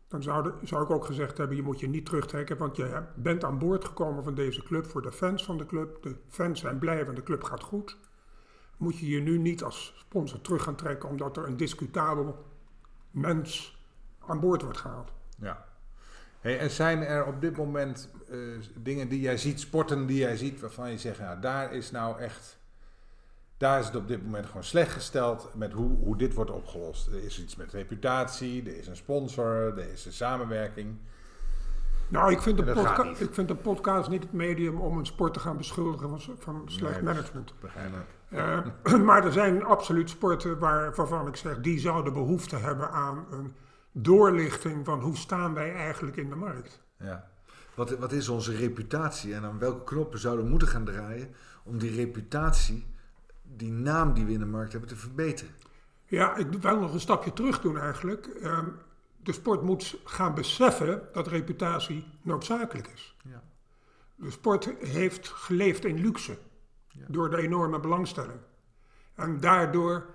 dan 0.07 0.23
zou, 0.23 0.51
zou 0.63 0.83
ik 0.83 0.89
ook 0.89 1.05
gezegd 1.05 1.37
hebben 1.37 1.55
je 1.55 1.63
moet 1.63 1.79
je 1.79 1.89
niet 1.89 2.05
terugtrekken, 2.05 2.57
want 2.57 2.75
je 2.75 3.03
bent 3.15 3.43
aan 3.43 3.59
boord 3.59 3.85
gekomen 3.85 4.23
van 4.23 4.35
deze 4.35 4.63
club 4.63 4.87
voor 4.87 5.01
de 5.01 5.11
fans 5.11 5.45
van 5.45 5.57
de 5.57 5.65
club. 5.65 6.03
De 6.03 6.15
fans 6.27 6.59
zijn 6.59 6.79
blij 6.79 7.05
want 7.05 7.17
de 7.17 7.23
club 7.23 7.43
gaat 7.43 7.63
goed. 7.63 7.97
Moet 8.77 8.97
je 8.97 9.09
je 9.09 9.19
nu 9.19 9.37
niet 9.37 9.63
als 9.63 9.93
sponsor 9.97 10.41
terug 10.41 10.63
gaan 10.63 10.75
trekken 10.75 11.09
omdat 11.09 11.37
er 11.37 11.47
een 11.47 11.57
discutabel 11.57 12.45
mens 13.11 13.77
aan 14.27 14.39
boord 14.39 14.61
wordt 14.61 14.77
gehaald. 14.77 15.11
Ja. 15.39 15.65
En 16.41 16.69
zijn 16.71 17.03
er 17.03 17.25
op 17.25 17.41
dit 17.41 17.57
moment 17.57 18.09
eh, 18.29 18.37
dingen 18.75 19.09
die 19.09 19.19
jij 19.19 19.37
ziet, 19.37 19.59
sporten 19.59 20.05
die 20.05 20.17
jij 20.17 20.37
ziet, 20.37 20.59
waarvan 20.59 20.91
je 20.91 20.97
zegt, 20.97 21.17
ja, 21.17 21.35
daar 21.35 21.73
is 21.73 21.91
nou 21.91 22.19
echt, 22.19 22.59
daar 23.57 23.79
is 23.79 23.85
het 23.85 23.95
op 23.95 24.07
dit 24.07 24.23
moment 24.23 24.45
gewoon 24.45 24.63
slecht 24.63 24.91
gesteld 24.91 25.49
met 25.53 25.73
hoe, 25.73 25.97
hoe 25.97 26.17
dit 26.17 26.33
wordt 26.33 26.51
opgelost. 26.51 27.07
Er 27.07 27.23
is 27.23 27.41
iets 27.41 27.55
met 27.55 27.71
reputatie, 27.71 28.63
er 28.69 28.77
is 28.77 28.87
een 28.87 28.95
sponsor, 28.95 29.77
er 29.77 29.91
is 29.91 30.05
een 30.05 30.13
samenwerking. 30.13 30.97
Nou, 32.07 32.31
ik 32.31 32.41
vind, 32.41 32.57
de 32.57 32.63
podca- 32.63 33.13
ik 33.17 33.33
vind 33.33 33.47
de 33.47 33.55
podcast 33.55 34.09
niet 34.09 34.23
het 34.23 34.33
medium 34.33 34.79
om 34.79 34.97
een 34.97 35.05
sport 35.05 35.33
te 35.33 35.39
gaan 35.39 35.57
beschuldigen 35.57 36.09
van, 36.09 36.35
van 36.39 36.63
slecht 36.65 36.93
Nee, 36.93 37.03
management. 37.03 37.53
Begrijpelijk. 37.59 38.05
Eh, 38.29 38.59
maar 39.07 39.25
er 39.25 39.31
zijn 39.31 39.63
absoluut 39.63 40.09
sporten 40.09 40.59
waar, 40.59 40.95
waarvan 40.95 41.27
ik 41.27 41.35
zeg, 41.35 41.59
die 41.61 41.79
zouden 41.79 42.13
behoefte 42.13 42.55
hebben 42.55 42.91
aan 42.91 43.25
een 43.31 43.53
doorlichting 43.91 44.85
van 44.85 44.99
hoe 45.01 45.17
staan 45.17 45.53
wij 45.53 45.73
eigenlijk 45.73 46.17
in 46.17 46.29
de 46.29 46.35
markt. 46.35 46.81
Ja. 46.99 47.29
Wat, 47.75 47.97
wat 47.97 48.11
is 48.11 48.29
onze 48.29 48.55
reputatie 48.55 49.33
en 49.33 49.43
aan 49.43 49.59
welke 49.59 49.83
knoppen 49.83 50.19
zouden 50.19 50.43
we 50.43 50.49
moeten 50.49 50.67
gaan 50.67 50.85
draaien 50.85 51.35
om 51.63 51.77
die 51.77 51.95
reputatie, 51.95 52.85
die 53.55 53.71
naam 53.71 54.13
die 54.13 54.25
we 54.25 54.31
in 54.31 54.39
de 54.39 54.45
markt 54.45 54.71
hebben, 54.71 54.89
te 54.89 54.95
verbeteren? 54.95 55.53
Ja, 56.05 56.35
ik 56.35 56.51
wil 56.51 56.79
nog 56.79 56.93
een 56.93 56.99
stapje 56.99 57.33
terug 57.33 57.61
doen 57.61 57.77
eigenlijk. 57.77 58.25
Ehm, 58.25 58.65
de 59.23 59.31
sport 59.33 59.61
moet 59.61 59.99
gaan 60.03 60.33
beseffen 60.33 61.01
dat 61.13 61.27
reputatie 61.27 62.05
noodzakelijk 62.21 62.87
is. 62.87 63.15
Ja. 63.23 63.43
De 64.15 64.31
sport 64.31 64.69
heeft 64.79 65.27
geleefd 65.27 65.85
in 65.85 65.99
luxe 65.99 66.37
door 67.07 67.29
de 67.29 67.37
enorme 67.37 67.79
belangstelling. 67.79 68.39
En 69.15 69.39
daardoor, 69.39 70.05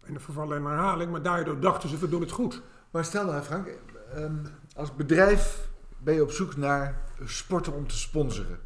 en 0.00 0.14
de 0.14 0.20
vervallen 0.20 0.58
in 0.58 0.64
herhaling, 0.64 1.10
maar 1.10 1.22
daardoor 1.22 1.60
dachten 1.60 1.88
ze 1.88 1.98
we 1.98 2.08
doen 2.08 2.20
het 2.20 2.30
goed. 2.30 2.62
Maar 2.90 3.04
stel 3.04 3.26
nou 3.26 3.42
Frank, 3.42 3.68
ehm, 4.14 4.46
als 4.76 4.94
bedrijf 4.94 5.68
ben 5.98 6.14
je 6.14 6.22
op 6.22 6.30
zoek 6.30 6.56
naar 6.56 7.02
sporten 7.24 7.72
om 7.72 7.86
te 7.86 7.98
sponsoren. 7.98 8.58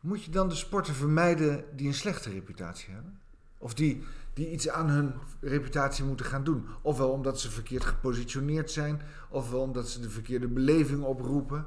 Moet 0.00 0.24
je 0.24 0.30
dan 0.30 0.48
de 0.48 0.54
sporten 0.54 0.94
vermijden 0.94 1.64
die 1.76 1.86
een 1.86 1.94
slechte 1.94 2.30
reputatie 2.30 2.94
hebben? 2.94 3.20
Of 3.58 3.74
die, 3.74 4.04
die 4.34 4.50
iets 4.50 4.68
aan 4.68 4.88
hun 4.88 5.14
reputatie 5.40 6.04
moeten 6.04 6.26
gaan 6.26 6.44
doen? 6.44 6.66
Ofwel 6.82 7.10
omdat 7.10 7.40
ze 7.40 7.50
verkeerd 7.50 7.84
gepositioneerd 7.84 8.70
zijn, 8.70 9.02
ofwel 9.28 9.60
omdat 9.60 9.88
ze 9.88 10.00
de 10.00 10.10
verkeerde 10.10 10.48
beleving 10.48 11.02
oproepen. 11.02 11.66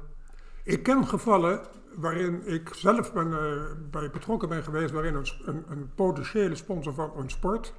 Ik 0.62 0.82
ken 0.82 1.06
gevallen 1.06 1.60
waarin 1.94 2.46
ik 2.46 2.74
zelf 2.74 3.12
ben, 3.12 3.32
eh, 3.32 3.62
bij 3.90 4.10
betrokken 4.10 4.48
ben 4.48 4.62
geweest, 4.62 4.92
waarin 4.92 5.14
een, 5.14 5.26
een, 5.44 5.64
een 5.68 5.94
potentiële 5.94 6.54
sponsor 6.54 6.94
van 6.94 7.12
een 7.16 7.30
sport 7.30 7.74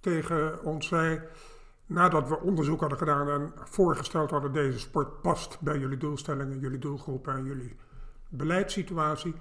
tegen 0.00 0.64
ons 0.64 0.86
zei, 0.86 1.20
nadat 1.86 2.28
we 2.28 2.40
onderzoek 2.40 2.80
hadden 2.80 2.98
gedaan 2.98 3.28
en 3.28 3.52
voorgesteld 3.64 4.30
hadden, 4.30 4.52
deze 4.52 4.78
sport 4.78 5.22
past 5.22 5.60
bij 5.60 5.78
jullie 5.78 5.96
doelstellingen, 5.96 6.58
jullie 6.58 6.78
doelgroepen 6.78 7.34
en 7.34 7.44
jullie 7.44 7.76
beleidssituatie, 8.28 9.34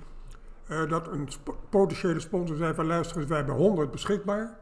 eh, 0.69 0.89
dat 0.89 1.07
een 1.07 1.29
potentiële 1.69 2.19
sponsor 2.19 2.57
zei 2.57 2.73
van 2.73 2.85
luister 2.85 3.17
eens, 3.17 3.27
wij 3.27 3.37
hebben 3.37 3.55
100 3.55 3.91
beschikbaar. 3.91 4.59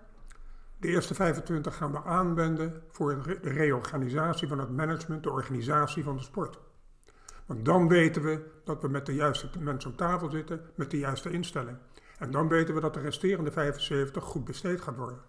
De 0.80 0.88
eerste 0.88 1.14
25 1.14 1.76
gaan 1.76 1.92
we 1.92 2.04
aanwenden 2.04 2.84
voor 2.92 3.16
de 3.16 3.22
re- 3.22 3.40
de 3.40 3.50
reorganisatie 3.50 4.48
van 4.48 4.60
het 4.60 4.70
management, 4.70 5.24
de 5.24 5.32
organisatie 5.32 6.04
van 6.04 6.16
de 6.16 6.24
sport. 6.24 6.60
Want 7.46 7.66
dan 7.66 7.88
weten 7.88 8.22
we 8.22 8.46
dat 8.64 8.82
we 8.82 8.88
met 8.88 9.06
de 9.06 9.14
juiste 9.14 9.50
mensen 9.60 9.90
op 9.92 9.98
tafel 9.98 10.30
zitten, 10.30 10.62
met 10.76 10.92
de 10.92 10.98
juiste 10.98 11.32
instelling. 11.32 11.78
En 12.20 12.32
dan 12.32 12.48
weten 12.48 12.76
we 12.76 12.82
dat 12.82 12.94
de 12.94 13.00
resterende 13.00 13.52
75 13.52 14.24
goed 14.24 14.46
besteed 14.46 14.82
gaat 14.82 14.98
worden. 14.98 15.20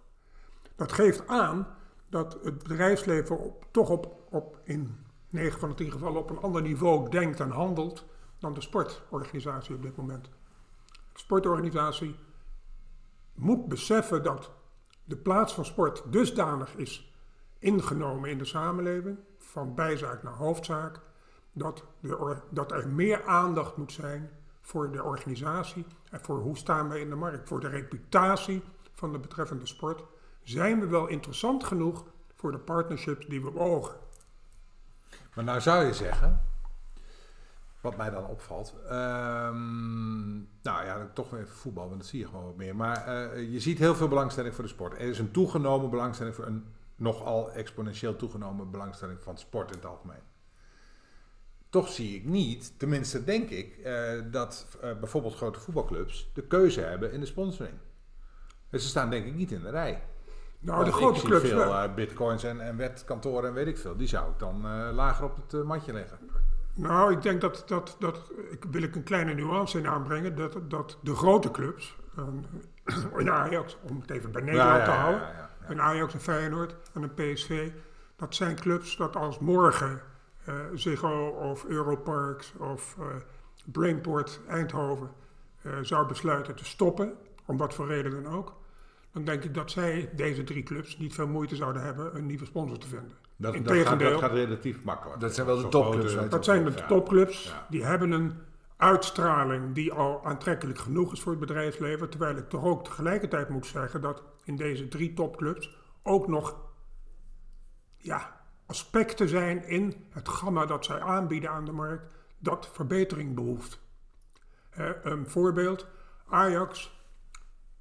Dat 0.77 0.93
geeft 0.93 1.29
aan 1.29 1.67
dat 2.09 2.39
het 2.43 2.59
bedrijfsleven 2.59 3.55
toch 3.71 3.91
op, 3.91 4.17
op 4.31 4.61
in 4.65 4.97
9 5.29 5.61
van 5.61 5.69
de 5.69 5.75
10 5.75 5.91
gevallen 5.91 6.21
op 6.21 6.31
een 6.31 6.39
ander 6.39 6.63
niveau 6.63 7.11
denkt 7.11 7.41
en 7.41 7.51
handelt 7.51 8.07
dan 8.39 8.55
de 8.55 8.61
sportorganisatie 8.61 9.75
op 9.75 9.83
dit 9.83 9.97
moment. 9.97 10.31
Sportorganisatie 11.19 12.17
moet 13.35 13.69
beseffen 13.69 14.23
dat 14.23 14.51
de 15.05 15.17
plaats 15.17 15.55
van 15.55 15.65
sport 15.65 16.03
dusdanig 16.13 16.75
is 16.75 17.13
ingenomen 17.59 18.31
in 18.31 18.39
de 18.39 18.45
samenleving, 18.45 19.19
van 19.39 19.75
bijzaak 19.75 20.23
naar 20.23 20.33
hoofdzaak, 20.33 21.01
dat, 21.53 21.85
de 22.01 22.37
dat 22.51 22.73
er 22.73 22.89
meer 22.89 23.25
aandacht 23.25 23.77
moet 23.77 23.93
zijn 23.93 24.31
voor 24.61 24.91
de 24.93 25.03
organisatie 25.03 25.87
en 26.11 26.21
voor 26.21 26.39
hoe 26.39 26.57
staan 26.57 26.89
we 26.89 27.01
in 27.01 27.09
de 27.09 27.15
markt, 27.15 27.49
voor 27.49 27.61
de 27.61 27.69
reputatie 27.69 28.63
van 28.95 29.13
de 29.13 29.19
betreffende 29.19 29.67
sport. 29.67 30.03
Zijn 30.43 30.81
we 30.81 30.87
wel 30.87 31.07
interessant 31.07 31.65
genoeg 31.65 32.05
voor 32.35 32.53
de 32.53 32.59
partnerships 32.59 33.27
die 33.27 33.43
we 33.43 33.51
beogen? 33.51 33.97
Maar 35.35 35.45
nou 35.45 35.61
zou 35.61 35.85
je 35.85 35.93
zeggen, 35.93 36.48
wat 37.89 37.97
mij 37.97 38.11
dan 38.11 38.27
opvalt, 38.27 38.75
ehm, 38.89 40.37
nou 40.63 40.85
ja, 40.85 41.11
toch 41.15 41.31
weer 41.31 41.49
voetbal, 41.49 41.89
want 41.89 42.01
dat 42.01 42.09
zie 42.09 42.19
je 42.19 42.27
gewoon 42.27 42.45
wat 42.45 42.57
meer. 42.57 42.77
Maar 42.77 43.07
eh, 43.07 43.53
je 43.53 43.61
ziet 43.61 43.79
heel 43.79 43.95
veel 43.95 44.09
belangstelling 44.09 44.55
voor 44.55 44.65
de 44.65 44.71
sport. 44.71 44.93
Er 44.93 45.01
is 45.01 45.19
een 45.19 45.31
toegenomen 45.31 45.91
belangstelling 45.91 46.35
voor 46.35 46.47
een 46.47 46.67
nogal 46.97 47.53
exponentieel 47.53 48.17
toegenomen 48.17 48.71
belangstelling 48.71 49.21
van 49.21 49.39
sport 49.39 49.71
in 49.71 49.77
het 49.77 49.87
algemeen. 49.87 50.23
Toch 51.71 51.89
zie 51.89 52.17
ik 52.17 52.25
niet, 52.25 52.79
tenminste 52.79 53.25
denk 53.25 53.51
ik, 53.51 53.77
eh, 53.77 54.13
dat 54.31 54.67
eh, 54.81 54.99
bijvoorbeeld 54.99 55.35
grote 55.35 55.61
voetbalclubs 55.61 56.31
de 56.35 56.43
keuze 56.43 56.81
hebben 56.81 57.13
in 57.13 57.21
de 57.21 57.27
sponsoring. 57.27 57.77
Dus 58.71 58.83
ze 58.83 58.89
staan 58.89 59.11
denk 59.11 59.27
ik 59.27 59.35
niet 59.35 59.51
in 59.51 59.63
de 59.63 59.71
rij. 59.71 60.03
Nou, 60.61 60.85
de 60.85 60.93
grote 60.93 61.21
clubs 61.21 61.49
veel 61.49 61.57
wel. 61.57 61.95
bitcoins 61.95 62.45
en, 62.45 62.61
en 62.61 62.77
wetkantoren 62.77 63.49
en 63.49 63.55
weet 63.55 63.67
ik 63.67 63.79
veel. 63.79 63.97
Die 63.97 64.09
zou 64.09 64.31
ik 64.31 64.39
dan 64.39 64.61
lager 64.95 65.25
op 65.25 65.37
het 65.37 65.65
matje 65.65 65.93
leggen. 65.93 66.19
Nou, 66.79 67.13
ik 67.13 67.23
denk 67.23 67.41
dat, 67.41 67.63
dat, 67.67 67.97
dat 67.99 68.31
ik, 68.51 68.65
wil 68.71 68.83
ik 68.83 68.95
een 68.95 69.03
kleine 69.03 69.35
nuance 69.35 69.79
in 69.79 69.87
aanbrengen, 69.87 70.37
dat, 70.37 70.59
dat 70.71 70.99
de 71.03 71.15
grote 71.15 71.51
clubs, 71.51 71.97
een, 72.15 73.31
Ajax, 73.33 73.77
om 73.83 74.01
het 74.01 74.11
even 74.11 74.33
bij 74.33 74.43
Nederland 74.43 74.79
Ja, 74.79 74.85
te 74.85 74.91
houden, 74.91 75.21
ja, 75.21 75.51
ja. 75.61 75.71
een 75.71 75.81
Ajax, 75.81 76.15
een 76.15 76.21
Feyenoord 76.21 76.75
en 76.93 77.03
een 77.03 77.15
PSV, 77.15 77.71
dat 78.17 78.35
zijn 78.35 78.57
clubs 78.57 78.97
dat 78.97 79.17
als 79.17 79.39
morgen 79.39 80.03
eh 80.45 80.55
Ziggo 80.75 81.29
of 81.29 81.65
Europarks 81.65 82.53
of 82.59 82.97
eh, 82.99 83.05
Brainport 83.65 84.41
Eindhoven 84.49 85.11
eh, 85.63 85.73
zou 85.83 86.07
besluiten 86.07 86.55
te 86.55 86.65
stoppen, 86.65 87.15
om 87.45 87.57
wat 87.57 87.75
voor 87.75 87.87
reden 87.87 88.23
dan 88.23 88.33
ook, 88.33 88.57
dan 89.13 89.25
denk 89.25 89.45
ik 89.45 89.55
dat 89.55 89.71
zij, 89.71 90.11
deze 90.17 90.45
drie 90.45 90.63
clubs, 90.63 90.99
niet 90.99 91.15
veel 91.15 91.29
moeite 91.29 91.57
zouden 91.57 91.83
hebben 91.83 92.17
een 92.17 92.27
nieuwe 92.27 92.45
sponsor 92.45 92.79
te 92.79 92.89
vinden. 92.89 93.28
Dat, 93.41 93.65
dat, 93.65 93.77
gaat, 93.77 94.01
dat 94.01 94.21
gaat 94.21 94.33
relatief 94.33 94.83
makkelijk. 94.85 95.21
Dat 95.21 95.35
zijn 95.35 95.47
wel 95.47 95.57
de 95.57 95.69
topclubs, 95.69 96.13
grote- 96.13 96.29
Dat 96.29 96.45
zijn 96.45 96.65
de 96.65 96.85
topclubs, 96.87 97.45
Ja. 97.45 97.67
die 97.71 97.85
hebben 97.85 98.11
een 98.11 98.33
uitstraling 98.77 99.75
die 99.75 99.93
al 99.93 100.25
aantrekkelijk 100.25 100.79
genoeg 100.79 101.13
is 101.13 101.21
voor 101.21 101.31
het 101.33 101.41
bedrijfsleven. 101.41 102.11
Terwijl 102.11 102.37
ik 102.37 102.49
toch 102.49 102.65
ook 102.65 102.85
tegelijkertijd 102.85 103.49
moet 103.49 103.67
zeggen 103.67 104.01
dat 104.01 104.23
in 104.45 104.57
deze 104.57 104.89
drie 104.89 105.15
topclubs 105.15 105.77
ook 106.03 106.29
nog 106.29 106.57
ja, 107.97 108.41
aspecten 108.67 109.29
zijn 109.29 109.65
in 109.65 110.07
het 110.11 110.29
gamma 110.29 110.67
dat 110.67 110.85
zij 110.85 111.01
aanbieden 111.01 111.51
aan 111.51 111.65
de 111.65 111.73
markt 111.73 112.15
dat 112.39 112.71
verbetering 112.73 113.35
behoeft. 113.35 113.81
Eh, 114.71 114.89
een 115.03 115.27
voorbeeld, 115.27 115.87
Ajax 116.29 116.97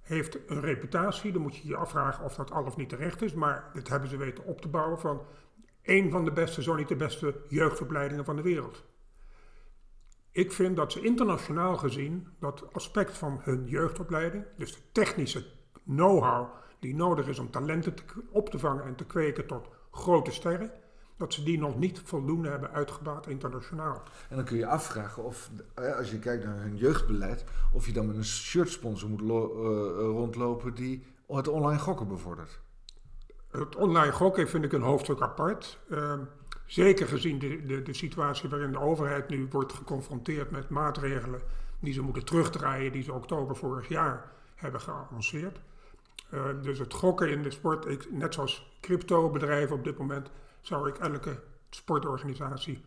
heeft 0.01 0.37
een 0.47 0.59
reputatie, 0.61 1.31
dan 1.31 1.41
moet 1.41 1.57
je 1.57 1.67
je 1.67 1.75
afvragen 1.75 2.23
of 2.25 2.35
dat 2.35 2.51
al 2.51 2.63
of 2.63 2.77
niet 2.77 2.89
terecht 2.89 3.21
is, 3.21 3.33
maar 3.33 3.69
dit 3.73 3.87
hebben 3.89 4.09
ze 4.09 4.17
weten 4.17 4.43
op 4.43 4.61
te 4.61 4.67
bouwen 4.67 4.99
van 4.99 5.21
een 5.87 6.11
van 6.11 6.25
de 6.25 6.31
beste, 6.31 6.63
zo 6.63 6.75
niet 6.75 6.87
de 6.87 6.95
beste 6.95 7.35
jeugdopleidingen 7.47 8.25
van 8.25 8.35
de 8.35 8.41
wereld. 8.41 8.83
Ik 10.31 10.51
vind 10.51 10.75
dat 10.75 10.91
ze 10.91 11.01
internationaal 11.01 11.77
gezien 11.77 12.27
dat 12.39 12.73
aspect 12.73 13.17
van 13.17 13.39
hun 13.43 13.65
jeugdopleiding, 13.65 14.45
dus 14.57 14.73
de 14.73 14.81
technische 14.91 15.45
know-how 15.85 16.47
die 16.79 16.95
nodig 16.95 17.27
is 17.27 17.39
om 17.39 17.51
talenten 17.51 17.93
te, 17.93 18.03
op 18.31 18.49
te 18.49 18.59
vangen 18.59 18.85
en 18.85 18.95
te 18.95 19.05
kweken 19.05 19.47
tot 19.47 19.67
grote 19.91 20.31
sterren, 20.31 20.71
dat 21.17 21.33
ze 21.33 21.43
die 21.43 21.59
nog 21.59 21.77
niet 21.77 22.01
voldoende 22.03 22.49
hebben 22.49 22.71
uitgebaat 22.71 23.27
internationaal. 23.27 24.03
En 24.29 24.35
dan 24.35 24.45
kun 24.45 24.57
je 24.57 24.67
afvragen 24.67 25.23
of, 25.23 25.49
eh, 25.75 25.95
als 25.97 26.11
je 26.11 26.19
kijkt 26.19 26.43
naar 26.43 26.59
hun 26.59 26.75
jeugdbeleid, 26.75 27.45
of 27.73 27.85
je 27.85 27.93
dan 27.93 28.07
met 28.07 28.15
een 28.15 28.25
shirtsponsor 28.25 29.09
moet 29.09 29.21
lo- 29.21 29.53
eh, 29.53 30.05
rondlopen 30.05 30.73
die 30.73 31.03
het 31.27 31.47
online 31.47 31.79
gokken 31.79 32.07
bevordert. 32.07 32.59
Het 33.59 33.75
online 33.75 34.11
gokken 34.11 34.49
vind 34.49 34.63
ik 34.63 34.73
een 34.73 34.81
hoofdstuk 34.81 35.21
apart. 35.21 35.79
Ehm, 35.89 36.19
zeker 36.65 37.07
gezien 37.07 37.39
de, 37.39 37.65
de, 37.65 37.81
de 37.81 37.93
situatie 37.93 38.49
waarin 38.49 38.71
de 38.71 38.79
overheid 38.79 39.29
nu 39.29 39.47
wordt 39.51 39.73
geconfronteerd 39.73 40.51
met 40.51 40.69
maatregelen 40.69 41.41
die 41.79 41.93
ze 41.93 42.01
moeten 42.01 42.25
terugdraaien, 42.25 42.91
die 42.91 43.03
ze 43.03 43.13
oktober 43.13 43.55
vorig 43.55 43.87
jaar 43.87 44.31
hebben 44.55 44.81
geannonceerd. 44.81 45.59
Eh, 46.29 46.45
dus 46.61 46.79
het 46.79 46.93
gokken 46.93 47.29
in 47.29 47.43
de 47.43 47.51
sport, 47.51 48.11
net 48.11 48.33
zoals 48.33 48.77
crypto-bedrijven 48.81 49.75
op 49.75 49.83
dit 49.83 49.97
moment, 49.97 50.29
zou 50.61 50.89
ik 50.89 50.97
elke 50.97 51.39
sportorganisatie 51.69 52.83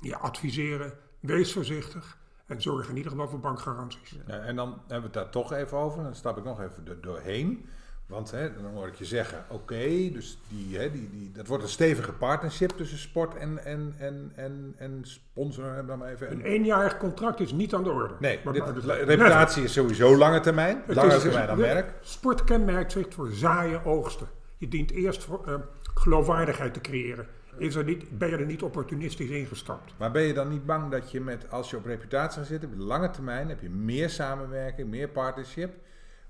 ja, 0.00 0.18
adviseren: 0.18 0.92
wees 1.20 1.52
voorzichtig 1.52 2.18
en 2.46 2.62
zorg 2.62 2.88
in 2.88 2.96
ieder 2.96 3.10
geval 3.10 3.28
voor 3.28 3.40
bankgaranties. 3.40 4.18
Ja, 4.26 4.38
en 4.38 4.56
dan 4.56 4.68
hebben 4.68 4.88
we 4.88 5.02
het 5.02 5.12
daar 5.12 5.30
toch 5.30 5.52
even 5.52 5.78
over. 5.78 6.02
Dan 6.02 6.14
stap 6.14 6.36
ik 6.36 6.44
nog 6.44 6.60
even 6.60 6.86
er 6.86 7.00
doorheen. 7.00 7.68
Want 8.06 8.30
hè, 8.30 8.54
dan 8.62 8.72
hoor 8.74 8.86
ik 8.86 8.94
je 8.94 9.04
zeggen, 9.04 9.44
oké, 9.48 10.10
dus 10.12 10.38
die, 10.48 10.78
hè, 10.78 10.90
die, 10.90 11.10
die, 11.10 11.30
dat 11.32 11.46
wordt 11.46 11.62
een 11.62 11.68
stevige 11.68 12.12
partnership 12.12 12.70
tussen 12.70 12.98
sport 12.98 13.34
en, 13.34 13.64
en, 13.64 13.94
en, 13.98 14.32
en, 14.34 14.74
en 14.76 15.00
sponsor. 15.02 15.86
We 15.86 15.96
maar 15.96 16.12
even. 16.12 16.30
Een 16.30 16.40
eenjarig 16.40 16.98
contract 16.98 17.40
is 17.40 17.52
niet 17.52 17.74
aan 17.74 17.84
de 17.84 17.90
orde. 17.90 18.14
nee, 18.20 18.40
dit, 18.52 18.62
reputatie 18.84 19.62
is 19.62 19.72
sowieso 19.72 20.16
lange 20.16 20.40
termijn. 20.40 20.82
Is- 20.86 20.94
termijn 20.94 21.46
dan 21.46 21.56
werk. 21.56 21.92
Sport 22.00 22.44
kenmerkt 22.44 22.92
zich 22.92 23.06
voor 23.10 23.30
zaaien 23.30 23.84
oogsten. 23.84 24.28
Je 24.56 24.68
dient 24.68 24.90
eerst 24.90 25.24
voor, 25.24 25.46
eh, 25.46 25.54
geloofwaardigheid 25.94 26.74
te 26.74 26.80
creëren. 26.80 27.26
Is 27.58 27.74
er 27.74 27.84
niet, 27.84 28.18
ben 28.18 28.28
je 28.28 28.36
er 28.36 28.46
niet 28.46 28.62
opportunistisch 28.62 29.28
ingestapt? 29.28 29.94
Maar 29.98 30.10
ben 30.10 30.22
je 30.22 30.32
dan 30.32 30.48
niet 30.48 30.66
bang 30.66 30.90
dat 30.90 31.10
je 31.10 31.20
met, 31.20 31.50
als 31.50 31.70
je 31.70 31.76
op 31.76 31.84
reputatie 31.84 32.38
gaat 32.38 32.48
zitten, 32.48 32.68
op 32.68 32.78
lange 32.78 33.10
termijn 33.10 33.48
heb 33.48 33.60
je 33.60 33.70
meer 33.70 34.10
samenwerking, 34.10 34.88
meer 34.88 35.08
partnership. 35.08 35.74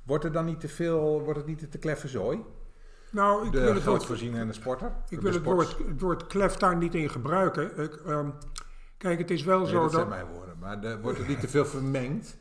Wordt 0.04 0.24
er 0.24 0.32
dan 0.32 0.44
niet 0.44 0.60
te 0.60 0.68
veel, 0.68 1.20
wordt 1.22 1.38
het 1.38 1.46
niet 1.46 1.70
te 1.70 1.78
kleffe 1.78 2.08
zooi? 2.08 2.44
Nou, 3.10 3.46
ik 3.46 3.52
De 3.52 3.60
wil 3.60 3.74
het 3.74 3.82
grootvoorzienende 3.82 4.40
en 4.40 4.46
de 4.46 4.52
sporter? 4.52 4.92
ik 5.08 5.20
wil 5.20 5.32
het 5.32 5.44
woord, 5.44 5.76
het 5.88 6.00
woord 6.00 6.26
klef 6.26 6.56
daar 6.56 6.76
niet 6.76 6.94
in 6.94 7.10
gebruiken. 7.10 7.78
Ik, 7.82 7.94
ehm, 8.06 8.28
kijk, 8.96 9.18
het 9.18 9.30
is 9.30 9.42
wel 9.42 9.60
Nee, 9.60 9.68
zo 9.68 9.82
dat 9.82 9.92
zijn 9.92 10.08
dat... 10.08 10.14
mijn 10.14 10.26
woorden. 10.26 10.54
Maar 10.60 10.80
de, 10.80 11.00
wordt 11.00 11.18
er 11.18 11.26
niet 11.26 11.40
te 11.40 11.48
veel 11.48 11.66
vermengd? 11.66 12.36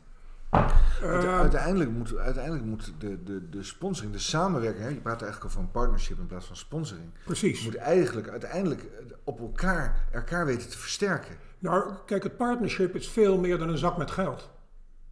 Eh, 1.02 1.38
uiteindelijk 1.38 1.90
moet, 1.90 2.16
uiteindelijk 2.16 2.64
moet 2.64 2.92
de, 2.98 3.22
de, 3.22 3.48
de 3.48 3.62
sponsoring, 3.62 4.12
de 4.12 4.18
samenwerking, 4.18 4.84
hè, 4.84 4.88
je 4.88 5.00
praat 5.00 5.22
eigenlijk 5.22 5.54
al 5.54 5.60
van 5.60 5.70
partnership 5.70 6.18
in 6.18 6.26
plaats 6.26 6.46
van 6.46 6.56
sponsoring, 6.56 7.10
precies. 7.24 7.64
moet 7.64 7.74
eigenlijk 7.74 8.28
uiteindelijk 8.28 8.86
op 9.24 9.40
elkaar, 9.40 10.08
elkaar 10.12 10.46
weten 10.46 10.70
te 10.70 10.78
versterken. 10.78 11.36
Nou, 11.58 11.92
kijk, 12.06 12.22
het 12.22 12.36
partnership 12.36 12.94
is 12.94 13.08
veel 13.08 13.38
meer 13.38 13.58
dan 13.58 13.68
een 13.68 13.78
zak 13.78 13.96
met 13.96 14.10
geld. 14.10 14.50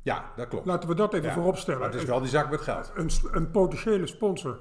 Ja, 0.03 0.33
dat 0.37 0.49
klopt. 0.49 0.67
Laten 0.67 0.89
we 0.89 0.95
dat 0.95 1.15
even 1.15 1.29
Ja, 1.29 1.35
voorop 1.35 1.57
stellen. 1.57 1.81
Maar 1.81 1.91
het 1.91 2.01
is 2.01 2.05
wel 2.05 2.21
die 2.21 2.29
zak 2.29 2.51
met 2.51 2.61
geld. 2.61 2.93
een, 2.95 3.11
een 3.31 3.51
potentiële 3.51 4.07
sponsor 4.07 4.59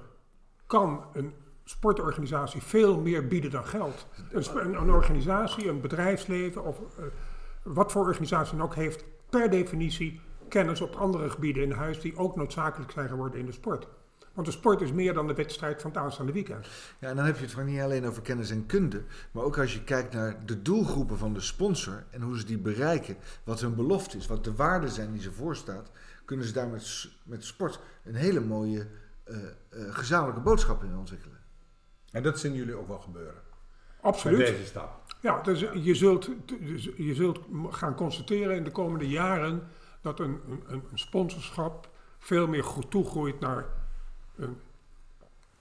kan 0.65 1.06
een 1.13 1.34
sportorganisatie 1.63 2.62
veel 2.62 2.99
meer 2.99 3.27
bieden 3.27 3.51
dan 3.51 3.65
geld. 3.65 4.08
Een, 4.32 4.73
een 4.73 4.91
organisatie, 4.91 5.69
een 5.69 5.82
bedrijfsleven 5.82 6.65
of 6.65 6.77
eh, 6.97 7.06
wat 7.63 7.91
voor 7.91 8.06
organisatie 8.06 8.58
dan 8.58 8.65
ook 8.65 8.75
heeft 8.75 9.06
per 9.30 9.49
definitie 9.49 10.21
kennis 10.49 10.82
op 10.82 10.95
andere 10.95 11.30
gebieden 11.30 11.63
in 11.63 11.71
huis 11.71 11.99
die 11.99 12.17
ook 12.17 12.36
noodzakelijk 12.36 12.91
zijn 12.91 13.10
geworden 13.10 13.39
in 13.39 13.45
de 13.45 13.51
sport. 13.51 13.88
Want 14.34 14.48
de 14.48 14.54
sport 14.54 14.82
is 14.82 14.91
meer 14.91 15.13
dan 15.13 15.28
de 15.28 15.34
wedstrijd 15.34 15.82
van 15.82 15.91
het 15.91 16.00
aanstaande 16.00 16.32
weekend. 16.32 16.67
Ja, 17.00 17.10
en 17.10 17.15
dan 17.15 17.26
heb 17.26 17.36
je 17.36 17.44
het 17.44 17.52
vaak 17.52 17.65
niet 17.65 17.82
alleen 17.82 18.06
over 18.06 18.22
kennis 18.22 18.50
en 18.50 18.65
kunde, 18.65 19.04
maar 19.32 19.44
ook 19.44 19.58
als 19.58 19.74
je 19.74 19.84
kijkt 19.84 20.13
naar 20.13 20.46
de 20.46 20.62
doelgroepen 20.62 21.17
van 21.17 21.34
de 21.34 21.41
sponsor 21.41 22.04
en 22.10 22.22
hoe 22.22 22.39
ze 22.39 22.46
die 22.46 22.58
bereiken, 22.58 23.17
wat 23.44 23.62
hun 23.62 23.76
belofte 23.76 24.17
is, 24.17 24.28
wat 24.28 24.44
de 24.44 24.56
waarden 24.56 24.89
zijn 24.89 25.12
die 25.12 25.22
ze 25.22 25.32
voorstaat, 25.32 25.91
kunnen 26.26 26.46
ze 26.46 26.54
daar 26.54 26.67
met, 26.67 27.10
met 27.24 27.46
sport 27.46 27.80
een 28.04 28.15
hele 28.15 28.39
mooie 28.39 28.88
eh, 29.24 29.36
eh, 29.38 29.50
gezamenlijke 29.89 30.41
boodschap 30.41 30.84
in 30.84 30.98
ontwikkelen. 30.98 31.39
En 32.12 32.24
dat 32.24 32.39
zien 32.39 32.54
jullie 32.54 32.76
ook 32.76 32.88
wel 32.88 33.00
gebeuren. 33.00 33.41
Met 33.96 34.02
Absoluut. 34.02 34.38
deze 34.38 34.65
stap. 34.65 35.02
Ja, 35.22 35.41
dus 35.41 35.60
je 35.74 35.96
zult, 35.96 36.30
dus 36.46 36.89
je 36.98 37.13
zult 37.13 37.39
gaan 37.70 37.96
constateren 37.96 38.56
in 38.56 38.63
de 38.63 38.72
komende 38.72 39.08
jaren 39.08 39.67
dat 40.02 40.20
een, 40.20 40.39
een, 40.48 40.84
een 40.91 41.00
sponsorschap 41.00 41.89
veel 42.17 42.48
meer 42.48 42.63
goed 42.63 42.91
toegroeit 42.91 43.39
naar 43.39 43.65
een 44.36 44.58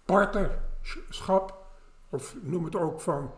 partnerschap. 0.05 1.59
Of 2.09 2.37
noem 2.43 2.65
het 2.65 2.77
ook 2.77 3.01
van 3.01 3.31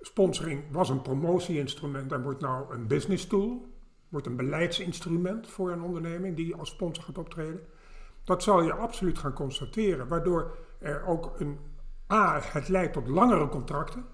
sponsoring 0.00 0.62
was 0.70 0.88
een 0.88 1.02
promotieinstrument 1.02 2.12
en 2.12 2.22
wordt 2.22 2.40
nou 2.40 2.74
een 2.74 2.86
business 2.86 3.26
tool. 3.26 3.66
Wordt 4.08 4.26
een 4.26 4.36
beleidsinstrument 4.36 5.46
voor 5.46 5.70
een 5.70 5.82
onderneming 5.82 6.36
die 6.36 6.56
als 6.56 6.68
sponsor 6.68 7.04
gaat 7.04 7.18
optreden. 7.18 7.66
Dat 8.24 8.42
zal 8.42 8.62
je 8.62 8.72
absoluut 8.72 9.18
gaan 9.18 9.32
constateren, 9.32 10.08
waardoor 10.08 10.56
er 10.78 11.06
ook 11.06 11.40
een 11.40 11.58
A, 12.12 12.40
het 12.40 12.68
leidt 12.68 12.92
tot 12.92 13.08
langere 13.08 13.48
contracten. 13.48 14.04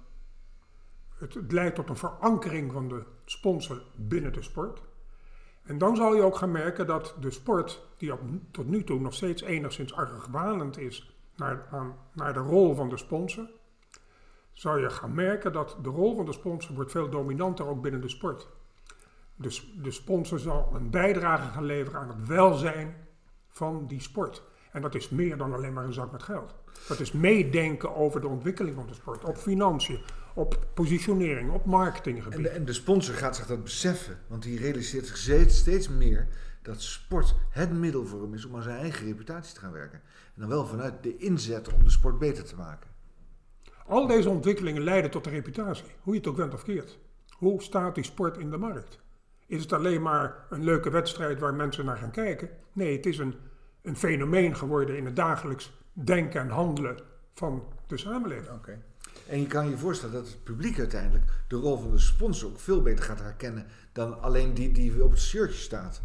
Het, 1.15 1.53
leidt 1.53 1.75
tot 1.75 1.89
een 1.89 1.97
verankering 1.97 2.73
van 2.73 2.89
de 2.89 3.03
sponsor 3.25 3.83
binnen 3.95 4.33
de 4.33 4.43
sport. 4.43 4.83
En 5.65 5.79
dan 5.79 5.97
zal 5.97 6.15
je 6.15 6.23
ook 6.23 6.37
gaan 6.37 6.53
merken 6.53 6.87
dat 6.87 7.15
de 7.21 7.31
sport, 7.31 7.87
die 7.97 8.13
op, 8.13 8.21
tot 8.51 8.67
nu 8.67 8.85
toe 8.85 9.01
nog 9.01 9.15
steeds 9.15 9.43
enigszins 9.43 9.95
argwanend 9.95 10.79
is 10.79 11.17
naar, 11.37 11.67
aan, 11.71 11.97
naar 12.13 12.33
de 12.33 12.41
rol 12.41 12.75
van 12.75 12.89
de 12.89 12.97
sponsor, 12.97 13.49
zal 14.53 14.77
je 14.77 14.91
gaan 14.91 15.15
merken 15.15 15.53
dat 15.53 15.77
de 15.83 15.89
rol 15.89 16.17
van 16.17 16.25
de 16.25 16.33
sponsor 16.33 16.75
wordt 16.75 16.91
veel 16.91 17.11
dominanter 17.11 17.67
ook 17.67 17.83
binnen 17.83 18.01
de 18.01 18.09
sport. 18.09 18.49
Dus 19.37 19.73
de 19.83 19.91
sponsor 19.91 20.39
zal 20.39 20.71
een 20.75 20.91
bijdrage 20.91 21.51
gaan 21.51 21.65
leveren 21.65 22.01
aan 22.01 22.09
het 22.09 22.27
welzijn 22.27 22.97
van 23.49 23.87
die 23.87 24.01
sport. 24.01 24.43
En 24.73 24.83
dat 24.83 24.95
is 24.95 25.09
meer 25.09 25.37
dan 25.37 25.53
alleen 25.53 25.73
maar 25.73 25.85
een 25.85 25.93
zak 25.93 26.13
met 26.13 26.23
geld. 26.23 26.55
Dat 26.89 27.01
is 27.01 27.13
meedenken 27.13 27.95
over 27.95 28.21
de 28.21 28.29
ontwikkeling 28.29 28.77
van 28.77 28.87
de 28.87 28.95
sport. 28.95 29.25
Op 29.25 29.37
financiën, 29.37 30.01
op 30.35 30.67
positionering, 30.75 31.51
op 31.51 31.65
En 31.65 31.71
marketinggebied. 31.71 32.43
de, 32.43 32.49
en 32.49 32.65
de 32.65 32.73
sponsor 32.73 33.15
gaat 33.15 33.37
zich 33.37 33.47
dat 33.47 33.63
beseffen, 33.63 34.19
want 34.27 34.43
die 34.43 34.59
realiseert 34.59 35.07
zich 35.07 35.17
steeds, 35.17 35.59
steeds 35.59 35.89
meer 35.89 36.29
dat 36.63 36.83
sport 36.83 37.35
het 37.51 37.73
middel 37.73 38.07
voor 38.07 38.23
hem 38.23 38.35
is 38.35 38.45
om 38.45 38.57
aan 38.57 38.63
zijn 38.63 38.79
eigen 38.79 39.07
reputatie 39.07 39.55
te 39.55 39.61
gaan 39.61 39.73
werken. 39.73 40.01
En 40.35 40.41
dan 40.41 40.49
wel 40.49 40.67
vanuit 40.67 41.03
de 41.03 41.17
inzet 41.17 41.73
om 41.73 41.85
de 41.85 41.91
sport 41.91 42.19
beter 42.19 42.45
te 42.45 42.57
maken. 42.57 42.91
Al 43.87 44.07
deze 44.07 44.31
ontwikkelingen 44.31 44.83
leiden 44.83 45.11
tot 45.11 45.25
de 45.25 45.31
reputatie, 45.31 45.85
hoe 46.01 46.13
je 46.13 46.19
het 46.19 46.29
ook 46.29 46.37
went 46.37 46.55
of 46.55 46.63
keert. 46.63 46.99
Hoe 47.37 47.63
staat 47.63 47.95
die 47.95 48.05
sport 48.05 48.39
in 48.39 48.51
de 48.51 48.57
markt? 48.57 48.99
Is 49.47 49.63
het 49.63 49.73
alleen 49.73 50.03
maar 50.03 50.47
een 50.51 50.65
leuke 50.65 50.91
wedstrijd 50.91 51.41
waar 51.41 51.55
mensen 51.55 51.85
naar 51.85 51.97
gaan 51.97 52.11
kijken? 52.11 52.51
Nee, 52.73 52.97
het 52.97 53.07
is 53.07 53.19
een, 53.19 53.35
een 53.83 53.97
fenomeen 53.97 54.57
geworden 54.57 54.97
in 54.97 55.05
het 55.05 55.17
dagelijks 55.17 55.73
denken 55.93 56.41
en 56.41 56.49
handelen 56.49 56.99
van 57.35 57.65
de 57.87 57.97
samenleving. 57.97 58.57
Oké. 58.57 58.83
En 59.29 59.41
je 59.41 59.47
kan 59.47 59.69
je 59.69 59.79
voorstellen 59.79 60.15
dat 60.15 60.27
het 60.27 60.45
publiek 60.45 60.79
uiteindelijk 60.79 61.25
de 61.49 61.57
rol 61.57 61.79
van 61.79 61.91
de 61.91 61.99
sponsor 61.99 62.51
ook 62.51 62.59
veel 62.61 62.83
beter 62.83 63.05
gaat 63.05 63.21
herkennen 63.21 63.67
dan 63.93 64.21
alleen 64.21 64.55
die 64.55 64.73
die 64.73 65.05
op 65.05 65.11
het 65.11 65.21
shirtje 65.21 65.59
staat. 65.59 66.03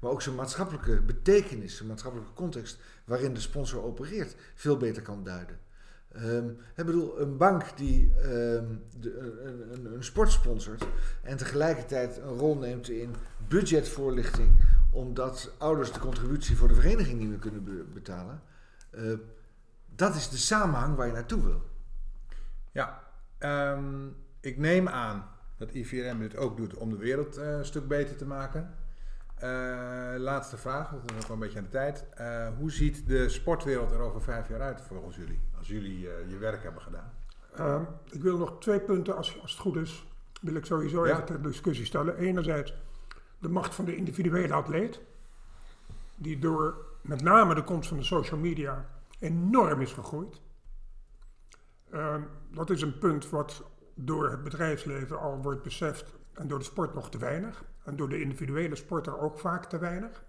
Maar 0.00 0.10
ook 0.10 0.22
zijn 0.22 0.34
maatschappelijke 0.34 1.00
betekenis, 1.00 1.76
zijn 1.76 1.88
maatschappelijke 1.88 2.32
context 2.32 2.78
waarin 3.04 3.34
de 3.34 3.40
sponsor 3.40 3.82
opereert, 3.82 4.34
veel 4.54 4.76
beter 4.76 5.02
kan 5.02 5.24
duiden. 5.24 5.56
Eh, 5.56 5.66
Ehm, 6.36 6.48
ik 6.76 6.86
bedoel, 6.86 7.20
een 7.20 7.36
bank 7.36 7.76
die 7.76 8.12
ehm, 8.16 8.64
een, 9.84 9.96
sport 10.04 10.30
sponsort 10.32 10.86
en 11.22 11.36
tegelijkertijd 11.36 12.16
een 12.16 12.38
rol 12.38 12.56
neemt 12.56 12.88
in 12.88 13.14
budgetvoorlichting, 13.48 14.50
omdat 14.90 15.50
ouders 15.58 15.92
de 15.92 15.98
contributie 16.00 16.56
voor 16.56 16.68
de 16.68 16.74
vereniging 16.74 17.18
niet 17.18 17.28
meer 17.28 17.38
kunnen 17.38 17.64
be- 17.64 17.84
betalen. 17.94 18.42
eh, 18.90 19.02
dat 19.94 20.14
is 20.14 20.28
de 20.28 20.36
samenhang 20.36 20.96
waar 20.96 21.06
je 21.06 21.12
naartoe 21.12 21.42
wil. 21.42 21.62
Ja, 22.78 23.02
ehm, 23.38 24.06
ik 24.40 24.58
neem 24.58 24.88
aan 24.88 25.28
dat 25.56 25.70
IVRM 25.74 26.18
dit 26.18 26.36
ook 26.36 26.56
doet 26.56 26.74
om 26.74 26.90
de 26.90 26.96
wereld 26.96 27.36
eh, 27.36 27.56
een 27.56 27.64
stuk 27.64 27.88
beter 27.88 28.16
te 28.16 28.26
maken. 28.26 28.74
Eh, 29.34 29.48
laatste 30.16 30.56
vraag, 30.56 30.90
want 30.90 31.02
we 31.02 31.08
zijn 31.08 31.20
ook 31.20 31.26
wel 31.28 31.36
een 31.36 31.42
beetje 31.42 31.58
aan 31.58 31.64
de 31.64 31.70
tijd. 31.70 32.04
Eh, 32.14 32.48
hoe 32.56 32.70
ziet 32.70 33.06
de 33.06 33.28
sportwereld 33.28 33.90
er 33.90 34.00
over 34.00 34.22
vijf 34.22 34.48
jaar 34.48 34.60
uit 34.60 34.80
volgens 34.80 35.16
jullie? 35.16 35.40
Als 35.58 35.68
jullie 35.68 36.00
je 36.00 36.36
werk 36.38 36.62
hebben 36.62 36.82
gedaan. 36.82 37.12
Ehm, 37.54 37.82
ik 38.10 38.22
wil 38.22 38.38
nog 38.38 38.60
twee 38.60 38.80
punten, 38.80 39.16
als, 39.16 39.40
als 39.40 39.50
het 39.50 39.60
goed 39.60 39.76
is, 39.76 40.06
wil 40.40 40.54
ik 40.54 40.64
sowieso 40.64 41.06
Ja. 41.06 41.12
even 41.12 41.24
ter 41.24 41.42
discussie 41.42 41.86
stellen. 41.86 42.16
Enerzijds 42.16 42.74
de 43.38 43.48
macht 43.48 43.74
van 43.74 43.84
de 43.84 43.96
individuele 43.96 44.54
atleet, 44.54 45.00
die 46.14 46.38
door 46.38 46.86
met 47.00 47.22
name 47.22 47.54
de 47.54 47.64
komst 47.64 47.88
van 47.88 47.98
de 47.98 48.04
social 48.04 48.40
media 48.40 48.86
enorm 49.18 49.80
is 49.80 49.92
gegroeid. 49.92 50.40
Ehm, 51.90 52.22
dat 52.50 52.70
is 52.70 52.82
een 52.82 52.98
punt 52.98 53.30
wat 53.30 53.64
door 53.94 54.30
het 54.30 54.42
bedrijfsleven 54.42 55.20
al 55.20 55.42
wordt 55.42 55.62
beseft 55.62 56.14
en 56.32 56.48
door 56.48 56.58
de 56.58 56.64
sport 56.64 56.94
nog 56.94 57.10
te 57.10 57.18
weinig. 57.18 57.64
En 57.84 57.96
door 57.96 58.08
de 58.08 58.20
individuele 58.20 58.76
sporter 58.76 59.18
ook 59.18 59.38
vaak 59.38 59.64
te 59.64 59.78
weinig. 59.78 60.24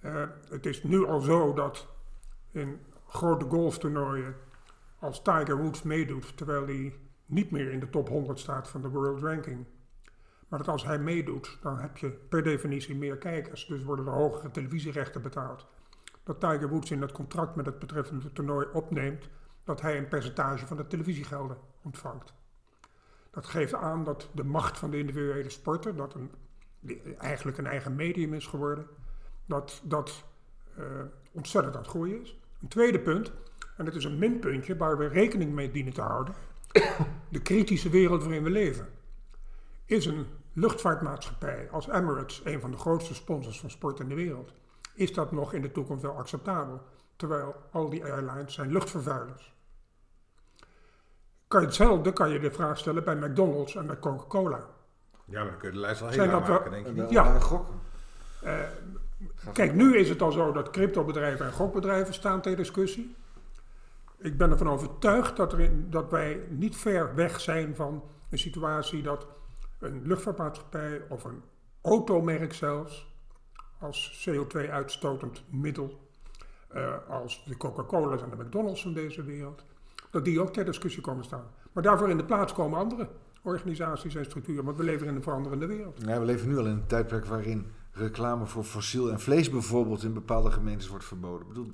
Eh, 0.00 0.24
het 0.48 0.66
is 0.66 0.82
nu 0.82 1.06
al 1.06 1.20
zo 1.20 1.52
dat 1.52 1.86
in 2.50 2.80
grote 3.06 3.44
golftoernooien 3.44 4.34
als 4.98 5.22
Tiger 5.22 5.56
Woods 5.56 5.82
meedoet, 5.82 6.36
terwijl 6.36 6.66
hij 6.66 6.98
niet 7.26 7.50
meer 7.50 7.70
in 7.70 7.80
de 7.80 7.90
top 7.90 8.08
100 8.08 8.38
staat 8.38 8.68
van 8.68 8.82
de 8.82 8.88
world 8.88 9.22
ranking. 9.22 9.66
Maar 10.48 10.58
dat 10.58 10.68
als 10.68 10.84
hij 10.84 10.98
meedoet, 10.98 11.58
dan 11.62 11.78
heb 11.78 11.96
je 11.96 12.10
per 12.10 12.42
definitie 12.42 12.96
meer 12.96 13.16
kijkers. 13.16 13.66
Dus 13.66 13.82
worden 13.82 14.06
er 14.06 14.12
hogere 14.12 14.50
televisierechten 14.50 15.22
betaald. 15.22 15.66
Dat 16.22 16.40
Tiger 16.40 16.68
Woods 16.68 16.90
in 16.90 17.00
het 17.00 17.12
contract 17.12 17.54
met 17.54 17.66
het 17.66 17.78
betreffende 17.78 18.32
toernooi 18.32 18.66
opneemt 18.72 19.28
dat 19.64 19.80
hij 19.80 19.98
een 19.98 20.08
percentage 20.08 20.66
van 20.66 20.76
de 20.76 20.86
televisiegelden 20.86 21.56
ontvangt. 21.82 22.34
Dat 23.30 23.46
geeft 23.46 23.74
aan 23.74 24.04
dat 24.04 24.28
de 24.32 24.44
macht 24.44 24.78
van 24.78 24.90
de 24.90 24.98
individuele 24.98 25.50
sporter, 25.50 25.96
dat 25.96 26.14
een, 26.14 26.30
eigenlijk 27.18 27.58
een 27.58 27.66
eigen 27.66 27.94
medium 27.94 28.34
is 28.34 28.46
geworden, 28.46 28.86
dat 29.46 29.80
dat 29.84 30.24
eh, 30.76 30.84
ontzettend 31.32 31.74
aan 31.74 31.82
het 31.82 31.90
groeien 31.90 32.20
is. 32.20 32.38
Een 32.62 32.68
tweede 32.68 33.00
punt, 33.00 33.32
en 33.76 33.84
dat 33.84 33.94
is 33.94 34.04
een 34.04 34.18
minpuntje 34.18 34.76
waar 34.76 34.98
we 34.98 35.06
rekening 35.06 35.52
mee 35.52 35.70
dienen 35.70 35.92
te 35.92 36.02
houden. 36.02 36.34
De 37.28 37.42
kritische 37.42 37.88
wereld 37.88 38.22
waarin 38.22 38.42
we 38.42 38.50
leven. 38.50 38.88
Is 39.84 40.06
een 40.06 40.26
luchtvaartmaatschappij 40.52 41.68
als 41.70 41.88
Emirates 41.88 42.40
een 42.44 42.60
van 42.60 42.70
de 42.70 42.76
grootste 42.76 43.14
sponsors 43.14 43.60
van 43.60 43.70
sport 43.70 44.00
in 44.00 44.08
de 44.08 44.14
wereld? 44.14 44.52
Is 44.94 45.12
dat 45.12 45.32
nog 45.32 45.52
in 45.52 45.62
de 45.62 45.72
toekomst 45.72 46.02
wel 46.02 46.16
acceptabel? 46.16 46.82
Terwijl 47.16 47.54
al 47.70 47.90
die 47.90 48.04
airlines 48.04 48.54
zijn 48.54 48.72
luchtvervuilers. 48.72 49.53
Kan 51.54 51.62
je 51.62 51.68
hetzelfde 51.68 52.12
kan 52.12 52.30
je 52.30 52.38
de 52.38 52.50
vraag 52.50 52.78
stellen 52.78 53.04
bij 53.04 53.14
McDonald's 53.16 53.74
en 53.76 53.86
bij 53.86 53.98
Coca-Cola. 53.98 54.60
Ja, 55.24 55.42
maar 55.42 55.50
dan 55.50 55.58
kun 55.58 55.68
je 55.68 55.74
de 55.74 55.80
lijst 55.80 56.00
wel 56.00 56.08
heel 56.08 56.18
Zijn 56.18 56.30
lang 56.30 56.46
dat 56.46 56.48
wel- 56.48 56.58
maken, 56.70 56.84
denk 56.84 57.02
ik. 57.02 57.10
Ja. 57.10 57.34
Eh, 57.34 58.58
Gaat 59.36 59.52
Kijk, 59.52 59.74
nu 59.74 59.96
is 59.96 60.08
het 60.08 60.22
al 60.22 60.32
zo 60.32 60.52
dat 60.52 60.70
cryptobedrijven 60.70 61.46
en 61.46 61.52
gokbedrijven 61.52 62.14
staan 62.14 62.40
ter 62.40 62.56
discussie. 62.56 63.16
Ik 64.18 64.36
ben 64.38 64.50
ervan 64.50 64.68
overtuigd 64.68 65.36
dat, 65.36 65.52
er 65.52 65.60
in, 65.60 65.86
dat 65.90 66.10
wij 66.10 66.46
niet 66.48 66.76
ver 66.76 67.14
weg 67.14 67.40
zijn 67.40 67.74
van 67.74 68.04
een 68.30 68.38
situatie 68.38 69.02
dat 69.02 69.26
een 69.78 70.02
luchtvaartmaatschappij 70.06 71.02
of 71.08 71.24
een 71.24 71.42
automerk 71.82 72.52
zelfs, 72.52 73.14
als 73.80 74.28
CO2-uitstotend 74.28 75.44
middel, 75.50 76.08
eh, 76.68 76.94
als 77.08 77.44
de 77.44 77.56
Coca-Cola's 77.56 78.22
en 78.22 78.30
de 78.30 78.36
McDonald's 78.44 78.82
van 78.82 78.92
deze 78.94 79.22
wereld, 79.24 79.64
dat 80.14 80.24
die 80.24 80.40
ook 80.40 80.52
ter 80.52 80.64
discussie 80.64 81.02
komen 81.02 81.24
staan. 81.24 81.44
Maar 81.72 81.82
daarvoor 81.82 82.10
in 82.10 82.16
de 82.16 82.24
plaats 82.24 82.52
komen 82.52 82.78
andere 82.78 83.08
organisaties 83.42 84.14
en 84.14 84.24
structuren, 84.24 84.64
want 84.64 84.76
we 84.76 84.84
leven 84.84 85.06
in 85.06 85.14
een 85.14 85.22
veranderende 85.22 85.66
wereld. 85.66 85.98
Ja, 86.06 86.18
we 86.18 86.24
leven 86.24 86.48
nu 86.48 86.58
al 86.58 86.64
in 86.66 86.70
een 86.72 86.86
tijdperk 86.86 87.24
waarin 87.26 87.66
reclame 87.92 88.46
voor 88.46 88.64
fossiel 88.64 89.10
en 89.10 89.20
vlees 89.20 89.50
bijvoorbeeld 89.50 90.02
in 90.02 90.12
bepaalde 90.14 90.50
gemeentes 90.50 90.88
wordt 90.88 91.04
verboden. 91.04 91.40
Ik 91.40 91.48
bedoel, 91.48 91.70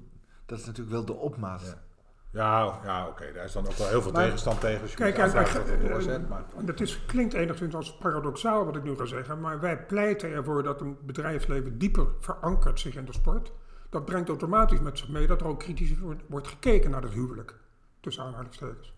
dat 0.46 0.59
is 0.59 0.64
natuurlijk 0.66 0.94
wel 0.96 1.05
de 1.05 1.12
opmaat. 1.12 1.62
Ja. 1.62 1.88
Ja, 2.33 2.81
ja 2.85 3.07
oké, 3.09 3.33
daar 3.35 3.44
is 3.44 3.53
dan 3.53 3.66
ook 3.66 3.72
wel 3.72 3.88
heel 3.88 4.03
veel 4.03 4.12
Maar- 4.12 4.24
tegenstand 4.24 4.61
tegen. 4.61 4.81
Dus 4.81 4.90
je 4.90 4.96
Kijk, 4.96 5.18
of 5.18 5.33
dat 5.33 5.68
en- 5.68 5.88
doorzet, 5.88 6.29
maar... 6.29 6.44
En 6.57 6.66
dat 6.66 6.81
is, 6.81 7.05
klinkt 7.07 7.35
enigszins 7.35 7.74
als 7.74 7.96
paradoxaal 7.96 8.64
wat 8.64 8.76
ik 8.76 8.83
nu 8.83 8.96
ga 8.96 9.05
zeggen, 9.05 9.40
maar 9.40 9.61
wij 9.61 9.85
pleiten 9.87 10.31
ervoor 10.31 10.62
dat 10.62 10.81
een 10.81 10.96
bedrijfsleven 11.07 11.79
dieper 11.79 12.07
verankert 12.20 12.81
zich 12.81 12.96
in 12.96 13.05
de 13.05 13.12
sport. 13.12 13.53
Dat 13.90 14.05
brengt 14.05 14.29
automatisch 14.29 14.81
met 14.81 14.98
zich 14.98 15.09
mee 15.09 15.26
dat 15.26 15.40
er 15.40 15.46
ook 15.46 15.59
kritisch 15.59 15.98
wordt, 15.98 16.22
wordt 16.29 16.48
gekeken 16.48 16.90
naar 16.90 17.03
het 17.03 17.12
huwelijk. 17.12 17.55
Tussen 18.00 18.24
aanhalingstekens. 18.24 18.94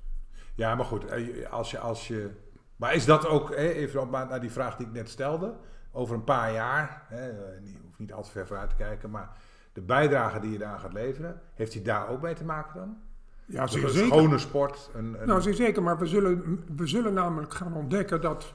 Ja, 0.55 0.75
maar 0.75 0.85
goed, 0.85 1.05
eh, 1.05 1.51
als 1.53 1.71
je, 1.71 1.79
als 1.79 2.09
je... 2.09 2.31
Maar 2.77 2.95
is 2.95 3.05
dat 3.05 3.27
ook, 3.27 3.49
hè, 3.51 3.69
even 3.69 4.01
op 4.01 4.11
naar 4.11 4.41
die 4.41 4.51
vraag 4.51 4.77
die 4.77 4.87
ik 4.87 4.93
net 4.93 5.09
stelde, 5.09 5.55
over 5.93 6.15
een 6.15 6.25
paar 6.25 6.53
jaar, 6.53 7.03
hè, 7.09 7.29
eh, 7.31 7.65
je 7.65 7.79
hoeft 7.83 7.99
niet 7.99 8.13
al 8.13 8.23
te 8.23 8.31
ver 8.31 8.47
vooruit 8.47 8.71
te 8.71 8.77
kijken, 8.77 9.11
maar 9.11 9.37
de 9.73 9.81
bijdrage 9.81 10.41
die 10.41 10.51
je 10.53 10.59
daar 10.59 10.79
gaat 10.79 10.93
leveren, 10.93 11.41
heeft 11.55 11.73
die 11.73 11.83
daar 11.83 12.09
ook 12.09 12.23
mee 12.23 12.35
te 12.35 12.45
maken 12.45 12.75
dan? 12.81 12.97
Ja, 13.47 13.63
Een 13.63 13.69
zeker. 13.69 13.89
schone 13.91 14.39
sport, 14.39 14.91
een, 14.95 15.21
een- 15.21 15.27
Nou, 15.29 15.41
zeer 15.41 15.55
zeker, 15.55 15.83
maar 15.83 15.99
we 15.99 16.07
zullen, 16.07 16.65
we 16.77 16.87
zullen 16.87 17.15
namelijk 17.15 17.55
gaan 17.55 17.75
ontdekken 17.75 18.21
dat 18.21 18.55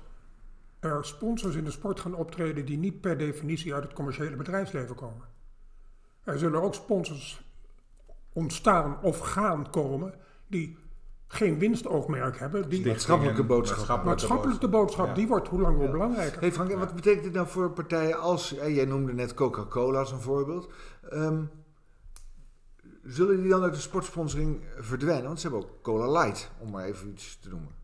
er 0.80 1.06
sponsors 1.06 1.56
in 1.56 1.64
de 1.64 1.72
sport 1.72 2.00
gaan 2.00 2.16
optreden 2.16 2.66
die 2.66 2.78
niet 2.78 3.02
per 3.02 3.18
definitie 3.18 3.74
uit 3.74 3.84
het 3.84 3.94
commerciële 3.94 4.36
bedrijfsleven 4.36 4.96
komen. 4.96 5.26
Er 6.24 6.40
zullen 6.40 6.62
ook 6.62 6.74
sponsors 6.74 7.42
ontstaan 8.34 9.02
of 9.02 9.20
gaan 9.20 9.70
komen 9.70 10.14
die 10.48 10.78
geen 11.28 11.60
winstoogmerk 11.60 12.40
hebben, 12.40 12.62
die 12.62 12.70
stichtingen, 12.70 12.92
maatschappelijke 12.92 13.44
boodschap. 13.44 14.04
maatschappelijke 14.04 14.68
boodschap, 14.68 15.08
Ja. 15.08 15.14
die 15.14 15.28
wordt 15.28 15.48
hoe 15.48 15.62
lang 15.62 15.78
hoe 15.78 15.90
belangrijker. 15.90 16.40
Hey 16.40 16.52
Frank, 16.52 16.70
en 16.70 16.80
wat 16.80 16.96
betekent 16.96 17.24
dit 17.24 17.34
nou 17.34 17.48
voor 17.48 17.72
partijen 17.72 18.20
als, 18.20 18.58
eh, 18.58 18.76
jij 18.76 18.86
noemde 18.86 19.14
net 19.14 19.34
Coca-Cola 19.34 20.00
als 20.00 20.12
een 20.12 20.20
voorbeeld. 20.20 20.70
Ehm, 21.10 21.42
zullen 23.04 23.42
die 23.42 23.50
dan 23.50 23.64
uit 23.64 23.74
de 23.74 23.80
sportsponsoring 23.80 24.62
verdwijnen? 24.78 25.26
Want 25.26 25.40
ze 25.40 25.48
hebben 25.48 25.66
ook 25.66 25.82
Cola 25.82 26.12
Light, 26.22 26.52
om 26.60 26.72
maar 26.72 26.86
even 26.86 27.10
iets 27.10 27.40
te 27.40 27.50
noemen. 27.50 27.76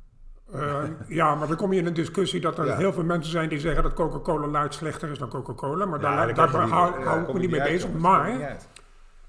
Eh, 0.51 0.83
ja, 1.07 1.35
maar 1.35 1.47
dan 1.47 1.57
kom 1.57 1.73
je 1.73 1.79
in 1.79 1.85
een 1.85 1.93
discussie 1.93 2.41
dat 2.41 2.57
er 2.57 2.65
Ja. 2.65 2.77
heel 2.77 2.93
veel 2.93 3.03
mensen 3.03 3.31
zijn 3.31 3.49
die 3.49 3.59
zeggen 3.59 3.83
dat 3.83 3.93
Coca-Cola 3.93 4.47
Light 4.47 4.73
slechter 4.73 5.09
is 5.09 5.17
dan 5.19 5.29
Coca-Cola. 5.29 5.85
Maar 5.85 6.01
Ja, 6.01 6.15
daar, 6.15 6.33
dan 6.33 6.51
daar 6.51 6.65
je 6.65 6.71
hou, 6.73 6.99
ja, 6.99 7.05
hou 7.05 7.21
ik 7.21 7.33
me 7.33 7.39
niet 7.39 7.51
mee 7.51 7.61
bezig. 7.63 7.91
Maar 7.91 8.57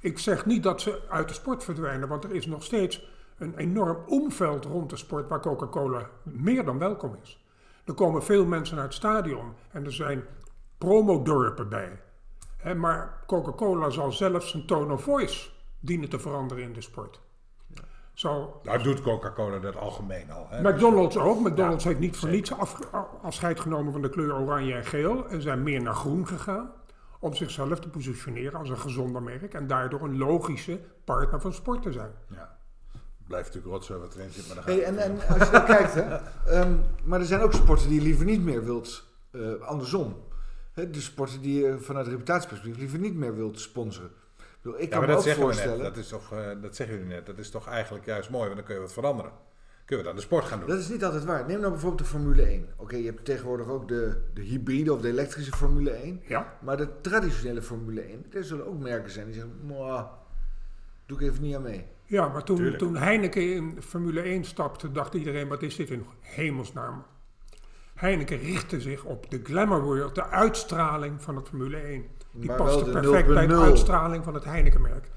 ik 0.01 0.19
zeg 0.19 0.47
niet 0.47 0.63
dat 0.63 0.81
ze 0.81 1.01
uit 1.09 1.29
de 1.29 1.35
sport 1.35 1.65
verdwijnen, 1.65 2.09
want 2.09 2.25
er 2.25 2.33
is 2.35 2.47
nog 2.47 2.63
steeds 2.63 3.13
een 3.39 3.57
enorm 3.57 3.99
omveld 4.07 4.65
rond 4.65 4.91
de 4.91 4.97
sport 4.97 5.29
waar 5.29 5.41
Coca-Cola 5.41 6.11
meer 6.23 6.65
dan 6.65 6.79
welkom 6.79 7.17
is. 7.23 7.45
Er 7.85 7.95
komen 7.95 8.23
veel 8.23 8.45
mensen 8.47 8.77
naar 8.77 8.85
het 8.85 8.95
stadion 8.95 9.53
en 9.71 9.85
er 9.85 9.93
zijn 9.93 10.25
promodorpen 10.79 11.69
bij. 11.69 12.01
Maar 12.77 13.23
Coca-Cola 13.27 13.91
zal 13.91 14.13
zelfs 14.13 14.51
zijn 14.51 14.67
tone 14.67 14.93
of 14.93 15.03
voice 15.03 15.51
dienen 15.81 16.09
te 16.09 16.19
veranderen 16.19 16.65
in 16.65 16.73
de 16.73 16.81
sport. 16.81 17.21
Nou 18.63 18.83
doet 18.83 19.03
Coca-Cola 19.03 19.59
dat 19.59 19.77
algemeen 19.77 20.31
al. 20.31 20.47
Hè? 20.51 20.73
McDonald's 20.73 21.17
ook. 21.17 21.41
McDonald's 21.41 21.85
heeft 21.85 21.99
niet 21.99 22.17
voor 22.17 22.29
niets 22.29 22.53
af- 22.53 22.93
afscheid 23.23 23.61
genomen 23.61 23.93
van 23.93 24.03
de 24.03 24.09
kleur 24.09 24.35
oranje 24.35 24.75
en 24.75 24.85
geel 24.85 25.29
en 25.29 25.43
zijn 25.43 25.63
meer 25.63 25.83
naar 25.83 25.95
groen 25.95 26.27
gegaan 26.27 26.71
om 27.19 27.35
zichzelf 27.35 27.81
te 27.81 27.89
positioneren 27.89 28.59
als 28.59 28.69
een 28.69 28.79
gezonder 28.79 29.23
merk 29.23 29.55
en 29.55 29.67
daardoor 29.67 30.03
een 30.03 30.19
logische 30.19 30.81
partner 31.05 31.41
van 31.41 31.53
sport 31.53 31.83
te 31.83 31.93
zijn. 31.93 32.11
Ja. 32.29 32.54
Blijft 33.27 33.47
natuurlijk 33.47 33.75
rotzooi 33.75 34.01
wat 34.01 34.15
erin 34.15 34.31
zit, 34.31 34.47
maar 34.47 34.55
dan 34.55 34.65
gaat 34.65 34.75
Hey, 34.75 34.85
het 34.85 34.97
en, 34.97 34.99
en 35.21 35.39
als 35.39 35.49
je 35.49 35.53
dan 35.53 35.65
kijkt, 35.65 35.95
hè, 35.95 36.01
ehm, 36.47 36.73
maar 37.05 37.21
er 37.21 37.27
zijn 37.27 37.41
ook 37.41 37.53
sporten 37.53 37.89
die 37.89 37.99
je 37.99 38.05
liever 38.07 38.25
niet 38.25 38.43
meer 38.43 38.65
wilt, 38.65 39.05
eh, 39.31 39.41
andersom. 39.61 40.17
Hè, 40.73 40.91
de 40.91 41.01
sporten 41.01 41.41
die 41.41 41.61
je 41.63 41.79
vanuit 41.79 42.07
reputatieperspectief 42.07 42.79
liever 42.81 42.99
niet 42.99 43.15
meer 43.15 43.35
wilt 43.37 43.61
sponsoren. 43.61 44.11
Ik, 44.39 44.63
bedoel, 44.63 44.81
ik 44.81 44.85
Ja, 44.85 44.99
kan 44.99 45.01
me 45.01 45.07
dat 45.15 45.29
ook 45.29 45.35
voorstellen. 45.35 45.77
net. 45.77 45.87
Dat, 45.87 45.97
is 45.97 46.09
toch, 46.09 46.33
eh, 46.33 46.51
dat 46.63 46.77
zeggen 46.77 46.97
jullie 46.97 47.13
net. 47.13 47.27
Dat 47.27 47.39
is 47.39 47.51
toch 47.51 47.67
eigenlijk 47.69 48.05
juist 48.07 48.31
mooi, 48.31 48.45
want 48.45 48.57
dan 48.57 48.65
kun 48.65 48.75
je 48.75 48.81
wat 48.81 48.93
veranderen. 48.93 49.33
Kunnen 49.85 50.05
we 50.05 50.11
dan 50.11 50.21
de 50.21 50.27
sport 50.27 50.45
gaan 50.45 50.59
doen. 50.59 50.69
Dat 50.69 50.79
is 50.79 50.89
niet 50.89 51.05
altijd 51.05 51.25
waar. 51.25 51.47
Neem 51.47 51.59
nou 51.61 51.71
bijvoorbeeld 51.73 52.01
de 52.03 52.09
Formule 52.09 52.43
1. 52.43 52.69
Oké, 52.77 52.97
je 52.97 53.05
hebt 53.05 53.25
tegenwoordig 53.25 53.69
ook 53.69 53.89
de, 53.89 54.17
de 54.35 54.41
hybride 54.43 54.93
of 54.93 55.01
de 55.01 55.09
elektrische 55.09 55.53
Formule 55.53 55.91
1. 55.91 56.23
Ja. 56.27 56.57
Maar 56.63 56.77
de 56.77 56.89
traditionele 57.01 57.63
Formule 57.63 58.01
1, 58.01 58.27
er 58.33 58.45
zullen 58.45 58.67
ook 58.67 58.79
merken 58.79 59.11
zijn 59.11 59.25
die 59.27 59.35
zeggen, 59.35 59.53
"Mwah, 59.63 60.07
doe 61.07 61.19
ik 61.19 61.29
even 61.29 61.43
niet 61.43 61.55
aan 61.55 61.63
mee. 61.63 61.85
Ja, 62.05 62.29
maar 62.29 62.45
toen, 62.45 62.57
Tuurlijk. 62.57 62.79
toen 62.79 62.97
Heineken 62.97 63.55
in 63.55 63.83
Formule 63.83 64.21
1 64.21 64.45
stapte, 64.45 64.93
dacht 64.93 65.15
iedereen, 65.15 65.49
wat 65.49 65.63
is 65.63 65.77
dit 65.77 65.91
in 65.91 66.07
hemelsnaam? 66.21 67.05
Heineken 67.95 68.39
richtte 68.39 68.81
zich 68.81 69.05
op 69.05 69.31
de 69.31 69.41
glamour 69.43 69.83
world, 69.83 70.15
de 70.15 70.27
uitstraling 70.27 71.23
van 71.23 71.37
het 71.37 71.49
Formule 71.49 71.77
1. 71.77 72.05
Die 72.33 72.49
Maar 72.49 72.57
paste 72.57 72.91
perfect 72.91 73.27
bij 73.27 73.47
de 73.47 73.55
0.0. 73.55 73.59
uitstraling 73.59 74.25
van 74.25 74.35
het 74.35 74.45
Heineken-merk. 74.45 75.11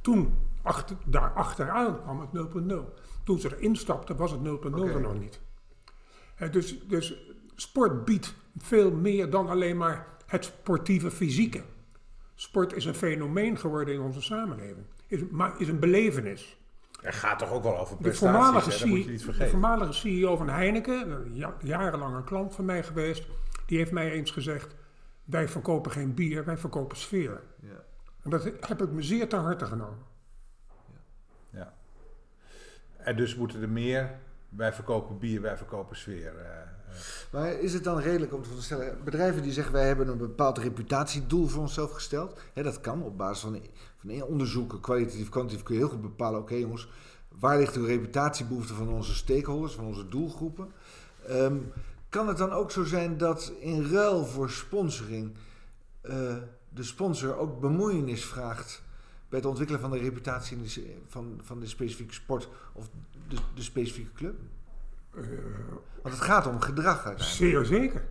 Toen 0.00 0.34
achter, 0.62 0.96
daar 1.06 1.32
achteraan 1.32 2.02
kwam 2.02 2.20
het 2.20 2.30
0.0. 2.32 3.02
Toen 3.24 3.38
ze 3.40 3.56
erin 3.56 3.76
stapten 3.76 4.16
was 4.16 4.30
het 4.30 4.40
0.0 4.40 4.44
Oké. 4.44 4.92
er 4.92 5.00
nog 5.00 5.18
niet. 5.18 5.40
Hè, 6.34 6.50
dus, 6.50 6.86
dus 6.88 7.14
sport 7.54 8.04
biedt 8.04 8.34
veel 8.58 8.90
meer 8.90 9.30
dan 9.30 9.48
alleen 9.48 9.76
maar 9.76 10.06
het 10.26 10.44
sportieve 10.44 11.10
fysieke. 11.10 11.62
Sport 12.34 12.74
is 12.74 12.84
een 12.84 12.94
fenomeen 12.94 13.58
geworden 13.58 13.94
in 13.94 14.00
onze 14.00 14.20
samenleving. 14.22 14.86
Is, 15.14 15.22
maar 15.30 15.60
is 15.60 15.68
een 15.68 15.78
belevenis. 15.78 16.58
Er 17.02 17.12
gaat 17.12 17.38
toch 17.38 17.52
ook 17.52 17.62
wel 17.62 17.78
over 17.78 17.96
De 17.96 18.02
prestaties, 18.02 18.34
voormalige, 18.36 18.70
hè? 18.70 18.78
dat 18.78 18.88
moet 18.88 19.04
je 19.04 19.10
niet 19.10 19.18
de 19.18 19.24
vergeten. 19.24 19.50
voormalige 19.50 19.92
CEO 19.92 20.36
van 20.36 20.48
Heineken, 20.48 21.28
ja- 21.34 21.56
jarenlang 21.62 22.16
een 22.16 22.24
klant 22.24 22.54
van 22.54 22.64
mij 22.64 22.82
geweest, 22.82 23.26
die 23.66 23.78
heeft 23.78 23.92
mij 23.92 24.10
eens 24.12 24.30
gezegd: 24.30 24.74
Wij 25.24 25.48
verkopen 25.48 25.90
geen 25.92 26.14
bier, 26.14 26.44
wij 26.44 26.56
verkopen 26.58 26.96
sfeer. 26.96 27.42
Ja. 27.60 27.84
En 28.22 28.30
dat 28.30 28.44
heb 28.60 28.82
ik 28.82 28.90
me 28.90 29.02
zeer 29.02 29.28
ter 29.28 29.38
harte 29.38 29.64
genomen. 29.66 29.98
Ja. 31.50 31.74
En 32.96 33.16
dus 33.16 33.36
moeten 33.36 33.62
er 33.62 33.68
meer, 33.68 34.10
wij 34.48 34.72
verkopen 34.72 35.18
bier, 35.18 35.40
wij 35.40 35.56
verkopen 35.56 35.96
sfeer. 35.96 36.36
eh. 36.38 36.83
Maar 37.32 37.60
is 37.60 37.72
het 37.72 37.84
dan 37.84 37.98
redelijk 37.98 38.34
om 38.34 38.42
te 38.42 38.62
stellen, 38.62 38.98
bedrijven 39.04 39.42
die 39.42 39.52
zeggen 39.52 39.72
wij 39.72 39.86
hebben 39.86 40.08
een 40.08 40.18
bepaald 40.18 40.58
reputatiedoel 40.58 41.46
voor 41.46 41.62
onszelf 41.62 41.90
gesteld, 41.90 42.40
hè, 42.52 42.62
dat 42.62 42.80
kan 42.80 43.02
op 43.02 43.16
basis 43.16 43.42
van, 43.42 43.60
van 43.96 44.22
onderzoeken, 44.22 44.80
kwalitatief, 44.80 45.28
kwantitatief, 45.28 45.64
kun 45.66 45.74
je 45.74 45.80
heel 45.80 45.90
goed 45.90 46.02
bepalen, 46.02 46.40
oké 46.40 46.54
jongens, 46.54 46.88
waar 47.38 47.58
ligt 47.58 47.74
de 47.74 47.86
reputatiebehoefte 47.86 48.74
van 48.74 48.88
onze 48.88 49.14
stakeholders, 49.14 49.74
van 49.74 49.84
onze 49.84 50.08
doelgroepen? 50.08 50.72
Ehm, 51.26 51.56
kan 52.08 52.28
het 52.28 52.36
dan 52.36 52.52
ook 52.52 52.70
zo 52.70 52.84
zijn 52.84 53.18
dat 53.18 53.52
in 53.58 53.90
ruil 53.90 54.24
voor 54.24 54.50
sponsoring 54.50 55.32
eh, 56.00 56.36
de 56.68 56.82
sponsor 56.82 57.36
ook 57.36 57.60
bemoeienis 57.60 58.24
vraagt 58.24 58.82
bij 59.28 59.38
het 59.38 59.48
ontwikkelen 59.48 59.80
van 59.80 59.90
de 59.90 59.98
reputatie 59.98 60.58
van, 61.08 61.40
van 61.42 61.60
de 61.60 61.66
specifieke 61.66 62.14
sport 62.14 62.48
of 62.72 62.88
de, 63.28 63.36
de 63.54 63.62
specifieke 63.62 64.12
club? 64.12 64.34
Eh, 65.16 65.22
Want 66.02 66.14
het 66.14 66.24
gaat 66.24 66.46
om 66.46 66.60
gedrag 66.60 67.04
uiteindelijk. 67.04 67.36
zeer 67.36 67.64
zeker. 67.64 68.04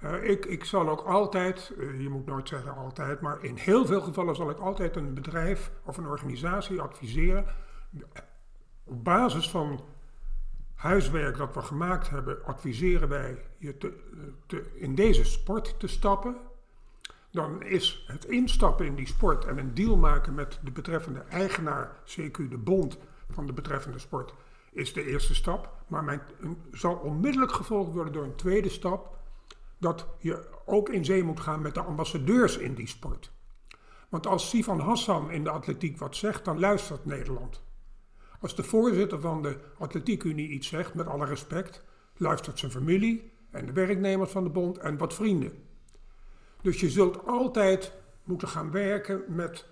Eh, 0.00 0.30
ik, 0.30 0.44
ik 0.44 0.64
zal 0.64 0.88
ook 0.88 1.00
altijd, 1.00 1.72
eh, 1.78 2.00
je 2.00 2.08
moet 2.08 2.26
nooit 2.26 2.48
zeggen 2.48 2.74
altijd, 2.74 3.20
maar 3.20 3.44
in 3.44 3.56
heel 3.56 3.86
veel 3.86 4.00
gevallen 4.00 4.36
zal 4.36 4.50
ik 4.50 4.58
altijd 4.58 4.96
een 4.96 5.14
bedrijf 5.14 5.70
of 5.84 5.96
een 5.96 6.06
organisatie 6.06 6.80
adviseren. 6.80 7.46
Op 8.84 9.04
basis 9.04 9.50
van 9.50 9.84
huiswerk 10.74 11.36
dat 11.36 11.54
we 11.54 11.62
gemaakt 11.62 12.10
hebben, 12.10 12.44
adviseren 12.44 13.08
wij 13.08 13.44
je 13.58 13.76
te, 13.76 13.92
te, 14.46 14.70
in 14.74 14.94
deze 14.94 15.24
sport 15.24 15.80
te 15.80 15.86
stappen. 15.86 16.36
Dan 17.30 17.62
is 17.62 18.04
het 18.06 18.24
instappen 18.24 18.86
in 18.86 18.94
die 18.94 19.06
sport 19.06 19.44
en 19.44 19.58
een 19.58 19.74
deal 19.74 19.96
maken 19.96 20.34
met 20.34 20.58
de 20.62 20.70
betreffende 20.70 21.20
eigenaar, 21.20 21.96
CQ 22.04 22.48
de 22.48 22.58
bond 22.58 22.98
van 23.30 23.46
de 23.46 23.52
betreffende 23.52 23.98
sport, 23.98 24.34
is 24.72 24.92
de 24.92 25.04
eerste 25.04 25.34
stap. 25.34 25.78
Maar 25.86 26.04
mijn, 26.04 26.22
zal 26.72 26.94
onmiddellijk 26.94 27.52
gevolgd 27.52 27.92
worden 27.92 28.12
door 28.12 28.24
een 28.24 28.36
tweede 28.36 28.68
stap, 28.68 29.18
dat 29.78 30.06
je 30.18 30.48
ook 30.66 30.88
in 30.88 31.04
zee 31.04 31.22
moet 31.22 31.40
gaan 31.40 31.62
met 31.62 31.74
de 31.74 31.82
ambassadeurs 31.82 32.56
in 32.56 32.74
die 32.74 32.86
sport. 32.86 33.32
Want 34.08 34.26
als 34.26 34.48
Sivan 34.48 34.80
Hassan 34.80 35.30
in 35.30 35.44
de 35.44 35.50
atletiek 35.50 35.98
wat 35.98 36.16
zegt, 36.16 36.44
dan 36.44 36.58
luistert 36.58 37.04
Nederland. 37.04 37.62
Als 38.40 38.56
de 38.56 38.62
voorzitter 38.62 39.20
van 39.20 39.42
de 39.42 39.58
Atletiekunie 39.78 40.48
iets 40.48 40.68
zegt, 40.68 40.94
met 40.94 41.06
alle 41.06 41.24
respect, 41.24 41.84
luistert 42.16 42.58
zijn 42.58 42.70
familie 42.70 43.32
en 43.50 43.66
de 43.66 43.72
werknemers 43.72 44.30
van 44.30 44.44
de 44.44 44.50
bond 44.50 44.78
en 44.78 44.98
wat 44.98 45.14
vrienden. 45.14 45.52
Dus 46.62 46.80
je 46.80 46.90
zult 46.90 47.26
altijd 47.26 47.92
moeten 48.24 48.48
gaan 48.48 48.70
werken 48.70 49.22
met 49.28 49.66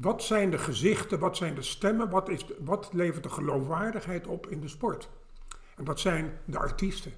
wat 0.00 0.22
zijn 0.22 0.50
de 0.50 0.58
gezichten, 0.58 1.18
wat 1.18 1.36
zijn 1.36 1.54
de 1.54 1.62
stemmen, 1.62 2.10
wat, 2.10 2.28
is 2.28 2.46
wat 2.64 2.92
levert 2.92 3.22
de 3.22 3.28
geloofwaardigheid 3.28 4.26
op 4.26 4.46
in 4.46 4.60
de 4.60 4.68
sport. 4.68 5.08
En 5.76 5.84
dat 5.84 6.00
zijn 6.00 6.38
de 6.44 6.58
artiesten. 6.58 7.12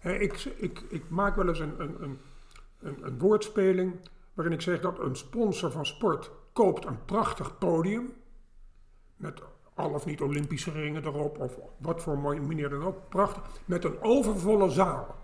Ik, 0.00 0.44
ik, 0.56 0.82
ik 0.88 1.08
maak 1.08 1.36
wel 1.36 1.48
eens 1.48 1.58
een, 1.58 1.80
een, 1.80 2.02
een, 2.02 2.18
een, 2.78 3.06
een 3.06 3.18
woordspeling 3.18 3.94
waarin 4.34 4.54
ik 4.54 4.60
zeg 4.60 4.80
dat 4.80 4.98
een 4.98 5.16
sponsor 5.16 5.70
van 5.70 5.86
sport 5.86 6.30
koopt 6.52 6.84
een 6.84 7.04
prachtig 7.04 7.58
podium 7.58 8.12
met 9.16 9.42
al 9.74 9.90
of 9.90 10.06
niet 10.06 10.20
Olympische 10.20 10.70
ringen 10.70 11.04
erop 11.04 11.38
of 11.38 11.58
wat 11.76 12.02
voor 12.02 12.18
mooie 12.18 12.40
manier 12.40 12.68
dan 12.68 12.82
ook, 12.82 13.08
prachtig, 13.08 13.42
met 13.64 13.84
een 13.84 14.02
overvolle 14.02 14.70
zaal 14.70 15.16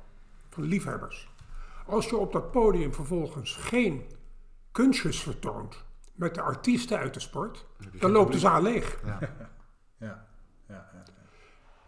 van 0.48 0.62
liefhebbers. 0.62 1.28
Als 1.87 2.08
je 2.08 2.16
op 2.16 2.32
dat 2.32 2.50
podium 2.50 2.94
vervolgens 2.94 3.56
geen 3.56 4.06
kunstjes 4.72 5.22
vertoont 5.22 5.87
met 6.18 6.35
de 6.35 6.40
artiesten 6.40 6.98
uit 6.98 7.14
de 7.14 7.20
sport, 7.20 7.66
dan 7.92 8.11
loopt 8.11 8.33
de 8.33 8.38
zaal 8.38 8.62
leeg. 8.62 8.98
Ja. 9.04 9.18
Ja, 9.98 10.26
ja, 10.68 10.88
ja. 10.92 11.02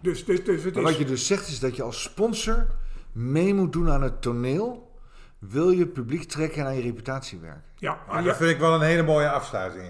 Dus, 0.01 0.25
dus, 0.25 0.45
dus 0.45 0.64
het 0.64 0.75
Maar 0.75 0.83
wat 0.83 0.93
is... 0.93 0.99
je 0.99 1.05
dus 1.05 1.27
zegt 1.27 1.49
is 1.49 1.61
dat 1.61 1.77
je 1.77 1.83
als 1.83 2.03
sponsor 2.03 2.66
mee 3.12 3.55
moet 3.55 3.73
doen 3.73 3.90
aan 3.90 4.03
het 4.03 4.23
toneel. 4.23 4.99
Wil 5.38 5.71
je 5.71 5.87
publiek 5.87 6.23
trekken 6.23 6.61
en 6.61 6.66
aan 6.66 6.75
je 6.75 6.83
reputatie 6.83 7.38
werken? 7.38 7.64
Ja, 7.77 7.99
Maar 8.07 8.19
en 8.19 8.25
dat 8.25 8.37
vind 8.37 8.51
ik 8.51 8.59
wel 8.59 8.75
een 8.75 8.81
hele 8.81 9.03
mooie 9.03 9.31
afsluiting, 9.31 9.87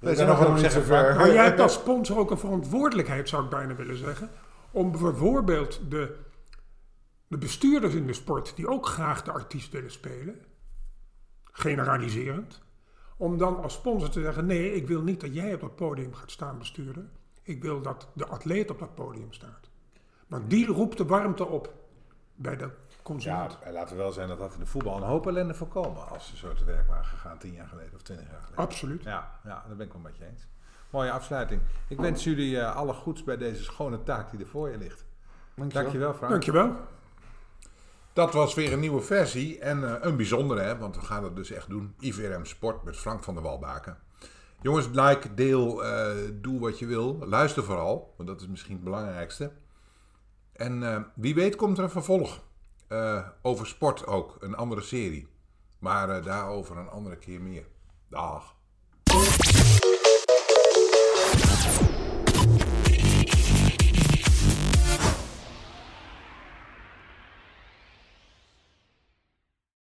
daar 0.00 0.26
nog 0.26 0.38
helemaal 0.38 0.58
zeggen, 0.58 0.84
ver. 0.84 1.16
maar 1.16 1.32
jij 1.32 1.44
hebt 1.44 1.60
als 1.68 1.72
sponsor 1.72 2.18
ook 2.18 2.30
een 2.30 2.38
verantwoordelijkheid, 2.38 3.28
zou 3.28 3.44
ik 3.44 3.50
bijna 3.50 3.74
willen 3.74 3.96
zeggen, 3.96 4.30
om 4.70 4.92
bijvoorbeeld 4.92 5.80
de, 5.88 6.16
de 7.28 7.38
bestuurders 7.38 7.94
in 7.94 8.06
de 8.06 8.12
sport, 8.12 8.56
die 8.56 8.68
ook 8.68 8.86
graag 8.86 9.22
de 9.22 9.32
artiest 9.32 9.72
willen 9.72 9.90
spelen, 9.90 10.40
generaliserend, 11.52 12.62
om 13.16 13.38
dan 13.38 13.62
als 13.62 13.74
sponsor 13.74 14.08
te 14.10 14.20
zeggen, 14.20 14.46
nee, 14.46 14.74
ik 14.74 14.86
wil 14.86 15.02
niet 15.02 15.20
dat 15.20 15.34
jij 15.34 15.54
op 15.54 15.60
dat 15.60 15.76
podium 15.76 16.14
gaat 16.14 16.30
staan 16.30 16.58
bestuurder, 16.58 17.04
ik 17.42 17.62
wil 17.62 17.80
dat 17.80 18.08
de 18.12 18.26
atleet 18.26 18.70
op 18.70 18.78
dat 18.78 18.94
podium 18.94 19.32
staat. 19.32 19.68
Want 20.26 20.50
die 20.50 20.66
roept 20.66 20.96
de 20.96 21.04
warmte 21.06 21.46
op 21.46 21.72
bij 22.34 22.56
de 22.56 22.64
Ja, 22.64 22.70
consument. 23.02 23.58
en 23.62 23.72
laten 23.72 23.96
we 23.96 24.02
wel 24.02 24.12
zijn 24.12 24.28
dat 24.28 24.38
dat 24.38 24.52
in 24.54 24.58
de 24.60 24.66
voetbal 24.66 24.96
een 24.96 25.02
hoop 25.02 25.26
ellende 25.26 25.54
voorkomen 25.54 26.08
als 26.08 26.28
ze 26.28 26.36
zo 26.36 26.52
te 26.52 26.64
werk 26.64 26.88
waren 26.88 27.04
gegaan 27.04 27.38
tien 27.38 27.52
jaar 27.52 27.66
geleden 27.66 27.94
of 27.94 28.02
twintig 28.02 28.26
jaar 28.30 28.40
geleden. 28.42 28.64
Absoluut. 28.64 29.02
Ja, 29.02 29.38
ja, 29.44 29.64
daar 29.66 29.76
ben 29.76 29.86
ik 29.86 29.92
wel 29.92 30.02
met 30.02 30.16
je 30.16 30.24
eens. 30.26 30.46
Mooie 30.90 31.10
afsluiting. 31.10 31.60
Ik 31.88 32.00
wens 32.00 32.24
jullie 32.24 32.60
eh, 32.60 32.76
alle 32.76 32.92
goeds 32.92 33.24
bij 33.24 33.36
deze 33.36 33.62
schone 33.62 34.02
taak 34.02 34.30
die 34.30 34.40
er 34.40 34.46
voor 34.46 34.70
je 34.70 34.78
ligt. 34.78 35.04
Dankjewel, 35.54 36.14
Frank. 36.14 36.30
Dankjewel. 36.30 36.76
Dat 38.14 38.32
was 38.32 38.54
weer 38.54 38.72
een 38.72 38.80
nieuwe 38.80 39.00
versie 39.00 39.58
en 39.58 39.84
eh, 39.84 39.94
een 40.00 40.16
bijzondere, 40.16 40.60
hè, 40.60 40.78
want 40.78 40.96
we 40.96 41.02
gaan 41.02 41.24
het 41.24 41.36
dus 41.36 41.50
echt 41.50 41.68
doen. 41.68 41.94
IVRM 41.98 42.44
Sport 42.44 42.82
met 42.84 42.96
Frank 42.96 43.24
van 43.24 43.34
der 43.34 43.42
Walbaken. 43.42 43.98
Jongens, 44.60 44.88
like, 44.92 45.34
deel, 45.34 45.84
eh, 45.84 46.16
doe 46.32 46.60
wat 46.60 46.78
je 46.78 46.86
wil. 46.86 47.18
Luister 47.26 47.64
vooral, 47.64 48.14
want 48.16 48.28
dat 48.28 48.40
is 48.40 48.46
misschien 48.46 48.74
het 48.74 48.84
belangrijkste. 48.84 49.52
En 50.52 50.94
eh, 50.94 51.00
wie 51.14 51.34
weet 51.34 51.56
komt 51.56 51.78
er 51.78 51.84
een 51.84 51.90
vervolg. 51.90 52.42
over 53.42 53.66
sport 53.66 54.06
ook, 54.06 54.36
een 54.40 54.56
andere 54.56 54.80
serie. 54.80 55.28
Maar 55.78 56.22
daarover 56.22 56.76
een 56.76 56.88
andere 56.88 57.16
keer 57.16 57.40
meer. 57.40 57.66
Dag. 58.08 58.54